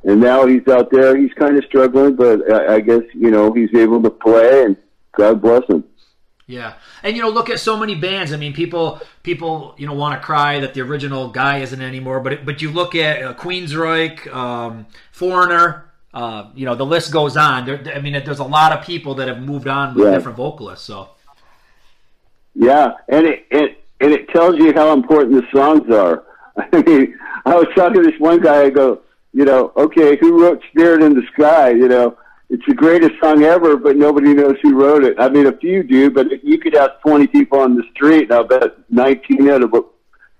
And 0.06 0.20
now 0.20 0.46
he's 0.46 0.66
out 0.68 0.90
there. 0.90 1.16
He's 1.16 1.32
kind 1.34 1.58
of 1.58 1.64
struggling, 1.64 2.14
but 2.16 2.50
I, 2.50 2.76
I 2.76 2.80
guess 2.80 3.02
you 3.12 3.30
know 3.30 3.52
he's 3.52 3.74
able 3.74 4.02
to 4.02 4.10
play, 4.10 4.64
and 4.64 4.76
God 5.12 5.42
bless 5.42 5.64
him. 5.68 5.84
Yeah, 6.46 6.74
and 7.02 7.16
you 7.16 7.22
know, 7.22 7.28
look 7.28 7.50
at 7.50 7.58
so 7.58 7.76
many 7.76 7.96
bands. 7.96 8.32
I 8.32 8.36
mean, 8.36 8.52
people 8.52 9.00
people 9.24 9.74
you 9.78 9.86
know 9.86 9.94
want 9.94 10.18
to 10.20 10.24
cry 10.24 10.60
that 10.60 10.74
the 10.74 10.80
original 10.82 11.28
guy 11.28 11.58
isn't 11.58 11.80
anymore, 11.82 12.20
but 12.20 12.46
but 12.46 12.62
you 12.62 12.70
look 12.70 12.94
at 12.94 13.22
uh, 13.22 13.34
Queensryche, 13.34 14.32
um, 14.32 14.86
Foreigner. 15.12 15.82
Uh, 16.14 16.48
you 16.54 16.64
know, 16.64 16.74
the 16.74 16.86
list 16.86 17.12
goes 17.12 17.36
on. 17.36 17.66
There, 17.66 17.82
I 17.94 18.00
mean, 18.00 18.14
there's 18.24 18.38
a 18.38 18.44
lot 18.44 18.72
of 18.72 18.86
people 18.86 19.16
that 19.16 19.28
have 19.28 19.42
moved 19.42 19.68
on 19.68 19.94
with 19.94 20.06
Yeah. 20.06 20.12
different 20.12 20.36
vocalists. 20.38 20.86
So 20.86 21.10
Yeah, 22.54 22.92
and 23.08 23.26
it, 23.26 23.46
it 23.50 23.84
and 24.00 24.12
it 24.12 24.28
tells 24.30 24.56
you 24.56 24.72
how 24.72 24.92
important 24.92 25.34
the 25.34 25.46
songs 25.52 25.92
are. 25.92 26.24
I 26.56 26.82
mean, 26.82 27.18
I 27.44 27.54
was 27.56 27.66
talking 27.74 28.02
to 28.02 28.10
this 28.10 28.18
one 28.18 28.40
guy. 28.40 28.62
I 28.62 28.70
go, 28.70 29.00
you 29.36 29.44
know, 29.44 29.70
okay, 29.76 30.16
who 30.16 30.42
wrote 30.42 30.62
"Spirit 30.70 31.02
in 31.02 31.12
the 31.12 31.20
Sky"? 31.34 31.68
You 31.68 31.88
know, 31.88 32.16
it's 32.48 32.64
the 32.66 32.72
greatest 32.74 33.20
song 33.22 33.42
ever, 33.42 33.76
but 33.76 33.94
nobody 33.94 34.32
knows 34.32 34.56
who 34.62 34.74
wrote 34.74 35.04
it. 35.04 35.14
I 35.18 35.28
mean, 35.28 35.44
a 35.44 35.52
few 35.52 35.82
do, 35.82 36.10
but 36.10 36.42
you 36.42 36.56
could 36.56 36.74
ask 36.74 36.92
twenty 37.02 37.26
people 37.26 37.60
on 37.60 37.76
the 37.76 37.82
street, 37.92 38.30
and 38.30 38.32
I'll 38.32 38.44
bet 38.44 38.62
nineteen 38.88 39.50
out 39.50 39.62
of 39.62 39.74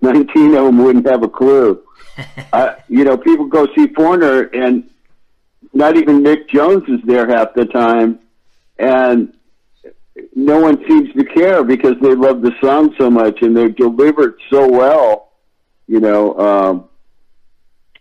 nineteen 0.01 0.55
of 0.55 0.65
them 0.65 0.79
wouldn't 0.79 1.07
have 1.07 1.21
a 1.21 1.29
clue. 1.29 1.79
uh, 2.53 2.73
you 2.89 3.03
know, 3.03 3.19
people 3.19 3.45
go 3.45 3.67
see 3.75 3.85
Foreigner, 3.93 4.45
and 4.45 4.89
not 5.73 5.95
even 5.95 6.23
Mick 6.23 6.49
Jones 6.49 6.89
is 6.89 6.99
there 7.05 7.27
half 7.27 7.53
the 7.53 7.65
time, 7.65 8.17
and 8.79 9.31
no 10.35 10.59
one 10.59 10.83
seems 10.87 11.13
to 11.13 11.23
care 11.23 11.63
because 11.63 11.93
they 12.01 12.15
love 12.15 12.41
the 12.41 12.51
song 12.63 12.95
so 12.97 13.11
much 13.11 13.43
and 13.43 13.55
they're 13.55 13.69
delivered 13.69 14.39
so 14.49 14.67
well. 14.67 15.33
You 15.87 15.99
know, 15.99 16.35
um, 16.39 16.86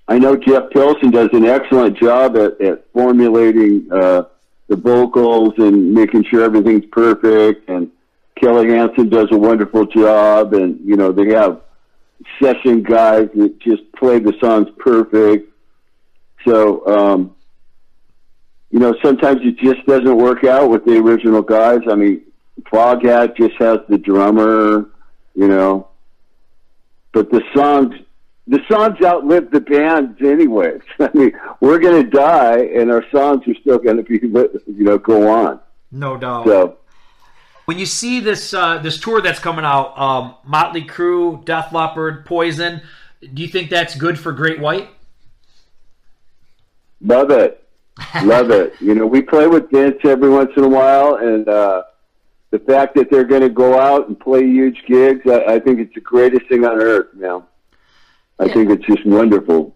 I 0.09 0.19
know 0.19 0.37
Jeff 0.37 0.71
Pilson 0.71 1.11
does 1.11 1.31
an 1.33 1.45
excellent 1.45 1.99
job 1.99 2.37
at, 2.37 2.61
at 2.61 2.85
formulating 2.93 3.89
uh, 3.91 4.25
the 4.69 4.77
vocals 4.77 5.55
and 5.59 5.93
making 5.93 6.25
sure 6.25 6.45
everything's 6.45 6.87
perfect. 6.87 7.69
And 7.69 7.91
Kelly 8.41 8.69
Hansen 8.69 9.09
does 9.09 9.29
a 9.33 9.37
wonderful 9.37 9.87
job. 9.87 10.55
And 10.55 10.79
you 10.85 10.97
know, 10.97 11.13
they 11.13 11.35
have 11.35 11.61
session 12.41 12.83
guys 12.83 13.29
that 13.35 13.59
just 13.61 13.83
play 13.93 14.19
the 14.19 14.35
songs 14.41 14.69
perfect. 14.79 15.53
So, 16.47 16.87
um, 16.87 17.35
you 18.71 18.79
know, 18.79 18.95
sometimes 19.03 19.41
it 19.43 19.57
just 19.59 19.85
doesn't 19.87 20.17
work 20.17 20.45
out 20.45 20.71
with 20.71 20.85
the 20.85 20.99
original 20.99 21.43
guys. 21.43 21.81
I 21.91 21.95
mean, 21.95 22.23
Foghat 22.63 23.37
just 23.37 23.55
has 23.59 23.79
the 23.89 23.99
drummer, 23.99 24.89
you 25.35 25.49
know, 25.49 25.89
but 27.13 27.31
the 27.31 27.43
songs, 27.55 27.95
the 28.47 28.61
songs 28.71 28.99
outlive 29.05 29.51
the 29.51 29.61
bands 29.61 30.21
anyways. 30.21 30.81
I 31.01 31.11
mean, 31.15 31.33
we're 31.61 31.79
going 31.79 32.05
to 32.05 32.11
die 32.11 32.59
and 32.59 32.91
our 32.91 33.05
songs 33.11 33.47
are 33.49 33.55
still 33.61 33.79
going 33.79 33.97
to 33.97 34.03
be, 34.03 34.19
you 34.23 34.85
know, 34.85 34.99
go 34.99 35.29
on. 35.29 35.61
no 35.91 36.17
doubt. 36.17 36.47
So, 36.47 36.79
when 37.65 37.81
you 37.81 37.87
see 37.87 38.21
this 38.21 38.55
uh, 38.55 38.79
this 38.79 38.99
tour 39.01 39.21
that's 39.21 39.41
coming 39.41 39.65
out, 39.65 39.99
um, 39.99 40.37
Motley 40.45 40.85
Crue, 40.85 41.45
Def 41.45 41.73
Leppard, 41.73 42.25
Poison, 42.25 42.81
do 43.35 43.43
you 43.43 43.49
think 43.49 43.71
that's 43.71 43.97
good 43.97 44.19
for 44.19 44.33
Great 44.33 44.61
White? 44.61 44.89
love 47.01 47.31
it. 47.31 47.63
Love 48.23 48.51
it. 48.51 48.75
You 48.81 48.95
know, 48.95 49.07
we 49.07 49.23
play 49.23 49.47
with 49.47 49.71
Vince 49.71 49.99
every 50.05 50.29
once 50.29 50.51
in 50.57 50.65
a 50.65 50.69
while, 50.69 51.17
and 51.17 51.49
uh, 51.49 51.83
the 52.51 52.59
fact 52.61 52.95
that 52.97 53.11
they're 53.11 53.25
going 53.25 53.43
to 53.43 53.49
go 53.49 53.81
out 53.81 54.09
and 54.09 54.19
play 54.19 54.45
huge 54.45 54.85
gigs, 54.87 55.23
I, 55.27 55.55
I 55.55 55.59
think 55.59 55.81
it's 55.81 55.95
the 55.95 56.01
greatest 56.01 56.47
thing 56.49 56.65
on 56.65 56.81
earth, 56.81 57.15
man. 57.15 57.43
I 58.39 58.45
Yeah. 58.45 58.55
think 58.55 58.71
it's 58.71 58.85
just 58.87 59.07
wonderful. 59.07 59.75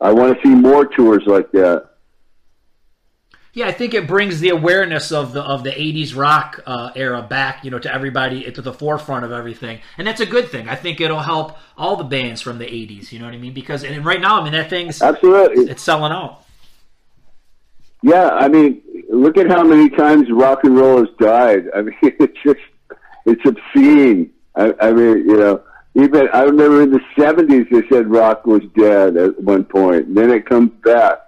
I 0.00 0.12
want 0.12 0.36
to 0.36 0.42
see 0.48 0.54
more 0.54 0.84
tours 0.86 1.22
like 1.26 1.50
that. 1.52 1.90
Yeah, 3.52 3.68
I 3.68 3.72
think 3.72 3.94
it 3.94 4.08
brings 4.08 4.40
the 4.40 4.48
awareness 4.48 5.12
of 5.12 5.32
the 5.32 5.40
of 5.42 5.62
the 5.62 5.70
'80s 5.70 6.16
rock 6.16 6.60
uh, 6.66 6.90
era 6.96 7.22
back, 7.22 7.64
you 7.64 7.70
know, 7.70 7.78
to 7.78 7.92
everybody 7.94 8.50
to 8.50 8.60
the 8.60 8.72
forefront 8.72 9.24
of 9.24 9.30
everything, 9.30 9.78
and 9.96 10.04
that's 10.06 10.20
a 10.20 10.26
good 10.26 10.48
thing. 10.48 10.68
I 10.68 10.74
think 10.74 11.00
it'll 11.00 11.20
help 11.20 11.56
all 11.78 11.94
the 11.96 12.02
bands 12.04 12.40
from 12.40 12.58
the 12.58 12.66
'80s. 12.66 13.12
You 13.12 13.20
know 13.20 13.26
what 13.26 13.34
I 13.34 13.38
mean? 13.38 13.54
Because 13.54 13.84
and 13.84 14.04
right 14.04 14.20
now, 14.20 14.40
I 14.40 14.44
mean, 14.44 14.52
that 14.54 14.70
thing's 14.70 15.00
Absolutely. 15.00 15.70
it's 15.70 15.82
selling 15.82 16.10
out. 16.10 16.40
Yeah, 18.02 18.28
I 18.30 18.48
mean, 18.48 18.82
look 19.08 19.38
at 19.38 19.48
how 19.48 19.62
many 19.62 19.88
times 19.88 20.26
rock 20.30 20.64
and 20.64 20.76
roll 20.76 20.98
has 20.98 21.08
died. 21.18 21.66
I 21.74 21.82
mean, 21.82 21.94
it's 22.02 22.36
just, 22.44 22.60
it's 23.24 23.40
obscene. 23.46 24.30
I, 24.56 24.74
I 24.80 24.92
mean, 24.92 25.18
you 25.28 25.36
know, 25.36 25.62
even, 25.94 26.28
I 26.32 26.42
remember 26.42 26.82
in 26.82 26.90
the 26.90 27.00
70s 27.16 27.70
they 27.70 27.88
said 27.88 28.08
rock 28.08 28.46
was 28.46 28.62
dead 28.76 29.16
at 29.16 29.40
one 29.40 29.64
point, 29.64 30.06
and 30.08 30.16
then 30.16 30.30
it 30.30 30.46
comes 30.46 30.70
back. 30.84 31.18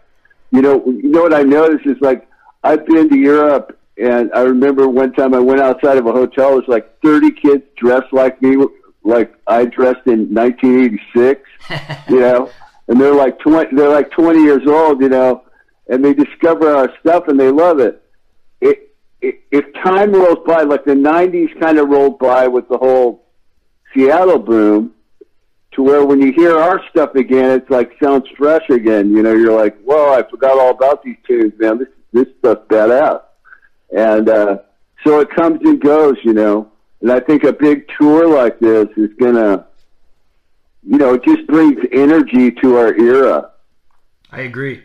You 0.51 0.63
know, 0.63 0.85
you 0.87 1.11
know 1.11 1.23
what 1.23 1.35
I 1.35 1.43
noticed 1.43 1.87
is 1.87 1.97
like, 2.01 2.29
I've 2.65 2.85
been 2.87 3.09
to 3.09 3.17
Europe, 3.17 3.79
and 3.97 4.31
I 4.35 4.41
remember 4.41 4.89
one 4.89 5.13
time 5.13 5.35
I 5.35 5.39
went 5.39 5.61
outside 5.61 5.99
of 5.99 6.07
a 6.07 6.13
hotel, 6.13 6.53
it 6.53 6.57
was 6.57 6.69
like 6.69 7.01
30 7.01 7.31
kids 7.31 7.63
dressed 7.77 8.13
like 8.13 8.43
me, 8.43 8.57
like 9.05 9.33
I 9.47 9.67
dressed 9.67 10.07
in 10.07 10.35
1986, 10.35 11.49
you 12.09 12.21
know, 12.21 12.51
and 12.89 13.01
they're 13.01 13.15
like 13.15 13.39
20, 13.39 13.77
they're 13.77 13.89
like 13.89 14.11
20 14.11 14.43
years 14.43 14.67
old, 14.67 15.01
you 15.01 15.09
know, 15.09 15.45
and 15.89 16.05
they 16.05 16.13
discover 16.13 16.75
our 16.75 16.93
stuff 17.01 17.29
and 17.29 17.39
they 17.39 17.51
love 17.51 17.79
it. 17.79 18.03
It, 18.61 18.95
it 19.21 19.41
if 19.53 19.65
time 19.85 20.13
rolls 20.13 20.39
by, 20.47 20.63
like 20.63 20.85
the 20.85 20.95
'90s 20.95 21.59
kind 21.61 21.79
of 21.79 21.89
rolled 21.89 22.19
by 22.19 22.49
with 22.49 22.69
the 22.69 22.79
whole 22.79 23.26
Seattle 23.95 24.39
boom, 24.39 24.93
to 25.73 25.83
where 25.83 26.05
when 26.05 26.21
you 26.21 26.33
hear 26.33 26.59
our 26.59 26.81
stuff 26.91 27.15
again, 27.15 27.51
it's 27.51 27.71
like 27.71 27.93
sounds 28.03 28.27
fresh 28.37 28.69
again. 28.71 29.13
You 29.13 29.23
know, 29.23 29.33
you're 29.33 29.57
like, 29.57 29.79
"Whoa, 29.83 30.13
I 30.13 30.29
forgot 30.29 30.59
all 30.59 30.71
about 30.71 31.03
these 31.03 31.17
tunes, 31.27 31.53
man. 31.59 31.79
This 31.79 31.89
this 32.13 32.27
stuff's 32.39 32.67
badass." 32.69 33.23
And 33.95 34.29
uh, 34.29 34.59
so 35.05 35.21
it 35.21 35.31
comes 35.31 35.61
and 35.63 35.81
goes, 35.81 36.17
you 36.25 36.33
know. 36.33 36.71
And 37.01 37.13
I 37.13 37.21
think 37.21 37.45
a 37.45 37.53
big 37.53 37.87
tour 37.99 38.27
like 38.27 38.59
this 38.59 38.89
is 38.97 39.11
gonna, 39.21 39.67
you 40.83 40.99
know, 40.99 41.15
it 41.15 41.25
just 41.25 41.47
brings 41.47 41.79
energy 41.93 42.51
to 42.63 42.77
our 42.77 42.95
era. 42.95 43.51
I 44.33 44.41
agree. 44.41 44.83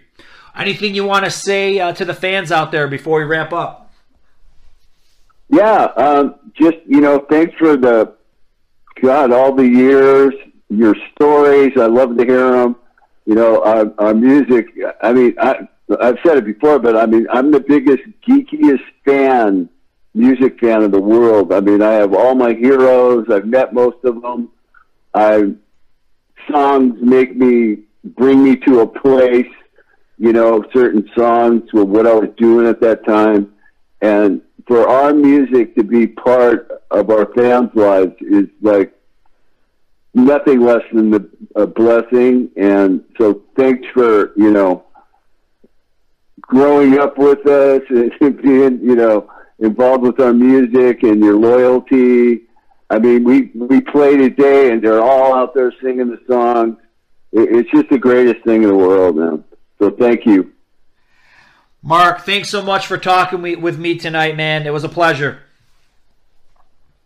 Anything 0.56 0.94
you 0.94 1.06
want 1.06 1.26
to 1.26 1.32
say 1.32 1.80
uh, 1.80 1.94
to 1.94 2.04
the 2.04 2.14
fans 2.14 2.52
out 2.52 2.72
there 2.72 2.88
before 2.88 3.20
we 3.20 3.24
wrap 3.24 3.54
up? 3.54 3.92
Yeah, 5.50 5.86
um, 5.96 6.36
just 6.54 6.78
you 6.86 7.02
know, 7.02 7.26
thanks 7.30 7.56
for 7.58 7.78
the 7.78 8.14
God 9.02 9.32
all 9.32 9.54
the 9.54 9.68
years, 9.68 10.34
your 10.70 10.96
stories. 11.14 11.74
I 11.78 11.86
love 11.86 12.18
to 12.18 12.26
hear 12.26 12.52
them. 12.52 12.76
You 13.26 13.36
know, 13.36 13.64
our, 13.64 13.94
our 14.00 14.14
music. 14.14 14.68
I 15.02 15.14
mean, 15.14 15.36
I, 15.40 15.68
I've 16.00 16.18
said 16.26 16.38
it 16.38 16.46
before, 16.46 16.80
but 16.80 16.98
I 16.98 17.06
mean, 17.06 17.28
I'm 17.32 17.52
the 17.52 17.60
biggest 17.60 18.04
geekiest 18.28 18.84
fan, 19.06 19.70
music 20.14 20.60
fan 20.60 20.84
of 20.84 20.92
the 20.92 21.00
world. 21.00 21.54
I 21.54 21.60
mean, 21.60 21.82
I 21.82 21.94
have 21.94 22.14
all 22.14 22.36
my 22.36 22.54
heroes. 22.54 23.28
I've 23.30 23.46
met 23.46 23.74
most 23.74 24.04
of 24.04 24.22
them. 24.22 24.50
I 25.14 25.54
songs 26.50 26.96
make 27.02 27.36
me 27.36 27.84
bring 28.04 28.44
me 28.44 28.56
to 28.58 28.82
a 28.82 28.88
place. 28.88 29.46
You 30.18 30.34
know, 30.34 30.64
certain 30.72 31.10
songs 31.16 31.64
with 31.74 31.88
what 31.88 32.06
I 32.06 32.14
was 32.14 32.30
doing 32.38 32.68
at 32.68 32.80
that 32.82 33.06
time, 33.06 33.54
and 34.02 34.42
for 34.68 34.88
our 34.88 35.14
music 35.14 35.76
to 35.76 35.84
be 35.84 36.08
part 36.08 36.70
of 36.92 37.10
our 37.10 37.32
fans' 37.34 37.72
lives 37.74 38.14
is 38.22 38.48
like 38.62 38.94
nothing 40.14 40.62
less 40.62 40.84
than 40.94 41.12
the, 41.12 41.30
a 41.56 41.66
blessing. 41.66 42.50
And 42.58 43.04
so, 43.18 43.44
thanks 43.56 43.88
for 43.94 44.34
you 44.36 44.52
know 44.52 44.84
growing 46.42 47.00
up 47.00 47.18
with 47.18 47.46
us 47.48 47.82
and 47.90 48.42
being 48.42 48.80
you 48.82 48.96
know 48.96 49.32
involved 49.60 50.04
with 50.04 50.20
our 50.20 50.34
music 50.34 51.04
and 51.04 51.24
your 51.24 51.38
loyalty. 51.38 52.42
I 52.90 53.00
mean, 53.00 53.24
we 53.24 53.52
we 53.56 53.82
play 53.82 54.18
today, 54.18 54.72
and 54.72 54.82
they're 54.82 55.02
all 55.02 55.34
out 55.34 55.54
there 55.54 55.74
singing 55.82 56.10
the 56.10 56.20
songs. 56.28 56.78
It, 57.32 57.56
it's 57.56 57.72
just 57.72 57.90
the 57.90 57.98
greatest 57.98 58.44
thing 58.44 58.64
in 58.64 58.70
the 58.70 58.76
world, 58.76 59.16
man. 59.16 59.44
So, 59.80 59.92
thank 59.92 60.26
you. 60.26 60.52
Mark, 61.84 62.22
thanks 62.26 62.50
so 62.50 62.62
much 62.62 62.88
for 62.88 62.98
talking 62.98 63.42
with 63.62 63.80
me 63.80 63.98
tonight, 63.98 64.36
man. 64.36 64.68
It 64.68 64.74
was 64.74 64.84
a 64.84 64.90
pleasure. 64.90 65.40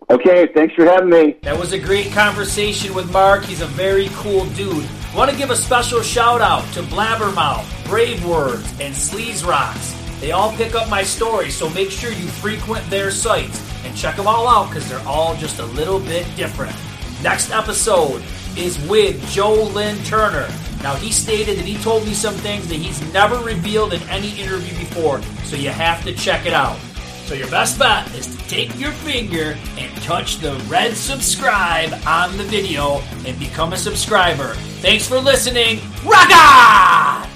Okay, 0.10 0.48
thanks 0.54 0.76
for 0.76 0.86
having 0.86 1.10
me. 1.10 1.38
That 1.42 1.58
was 1.58 1.72
a 1.72 1.80
great 1.80 2.12
conversation 2.12 2.94
with 2.94 3.12
Mark. 3.12 3.44
He's 3.44 3.62
a 3.62 3.68
very 3.68 4.10
cool 4.14 4.46
dude. 4.50 4.86
Want 5.16 5.32
to 5.32 5.38
give 5.38 5.50
a 5.50 5.56
special 5.56 6.02
shout 6.02 6.42
out 6.42 6.64
to 6.74 6.82
Blabbermouth, 6.84 7.66
Brave 7.86 8.24
Words, 8.26 8.70
and 8.80 8.94
Sleaze 8.94 9.44
Roxx. 9.44 10.20
They 10.20 10.32
all 10.32 10.52
pick 10.54 10.76
up 10.76 10.90
my 10.90 11.04
story, 11.04 11.50
so 11.50 11.70
make 11.70 11.90
sure 11.90 12.12
you 12.12 12.28
frequent 12.28 12.88
their 12.90 13.10
sites 13.10 13.64
and 13.84 13.96
check 13.96 14.16
them 14.16 14.28
all 14.28 14.48
out 14.48 14.70
because 14.70 14.88
they're 14.88 15.08
all 15.08 15.36
just 15.38 15.60
a 15.60 15.66
little 15.66 16.00
bit 16.00 16.28
different. 16.36 16.76
Next 17.24 17.52
episode, 17.52 18.22
is 18.58 18.80
with 18.88 19.22
Joe 19.30 19.64
Lynn 19.64 19.98
Turner. 20.04 20.48
Now, 20.86 20.94
he 20.94 21.12
stated 21.12 21.58
that 21.58 21.66
he 21.66 21.82
told 21.82 22.06
me 22.06 22.14
some 22.14 22.36
things 22.36 22.68
that 22.68 22.76
he's 22.76 23.02
never 23.12 23.40
revealed 23.40 23.94
in 23.94 24.04
any 24.04 24.40
interview 24.40 24.78
before, 24.78 25.20
so 25.44 25.56
you 25.56 25.72
have 25.72 26.04
to 26.04 26.14
check 26.14 26.46
it 26.46 26.54
out. 26.54 26.78
So, 27.26 27.34
your 27.34 27.50
best 27.50 27.80
bet 27.80 28.14
is 28.14 28.28
to 28.28 28.38
take 28.48 28.80
your 28.80 28.92
finger 28.92 29.58
and 29.80 29.92
touch 30.04 30.38
the 30.38 30.54
red 30.70 30.96
subscribe 30.96 31.92
on 32.06 32.38
the 32.38 32.44
video 32.44 33.02
and 33.26 33.40
become 33.40 33.74
a 33.74 33.78
subscriber. 33.78 34.54
Thanks 34.84 35.08
for 35.08 35.18
listening. 35.18 35.80
Rock 36.04 36.30
on! 36.30 37.35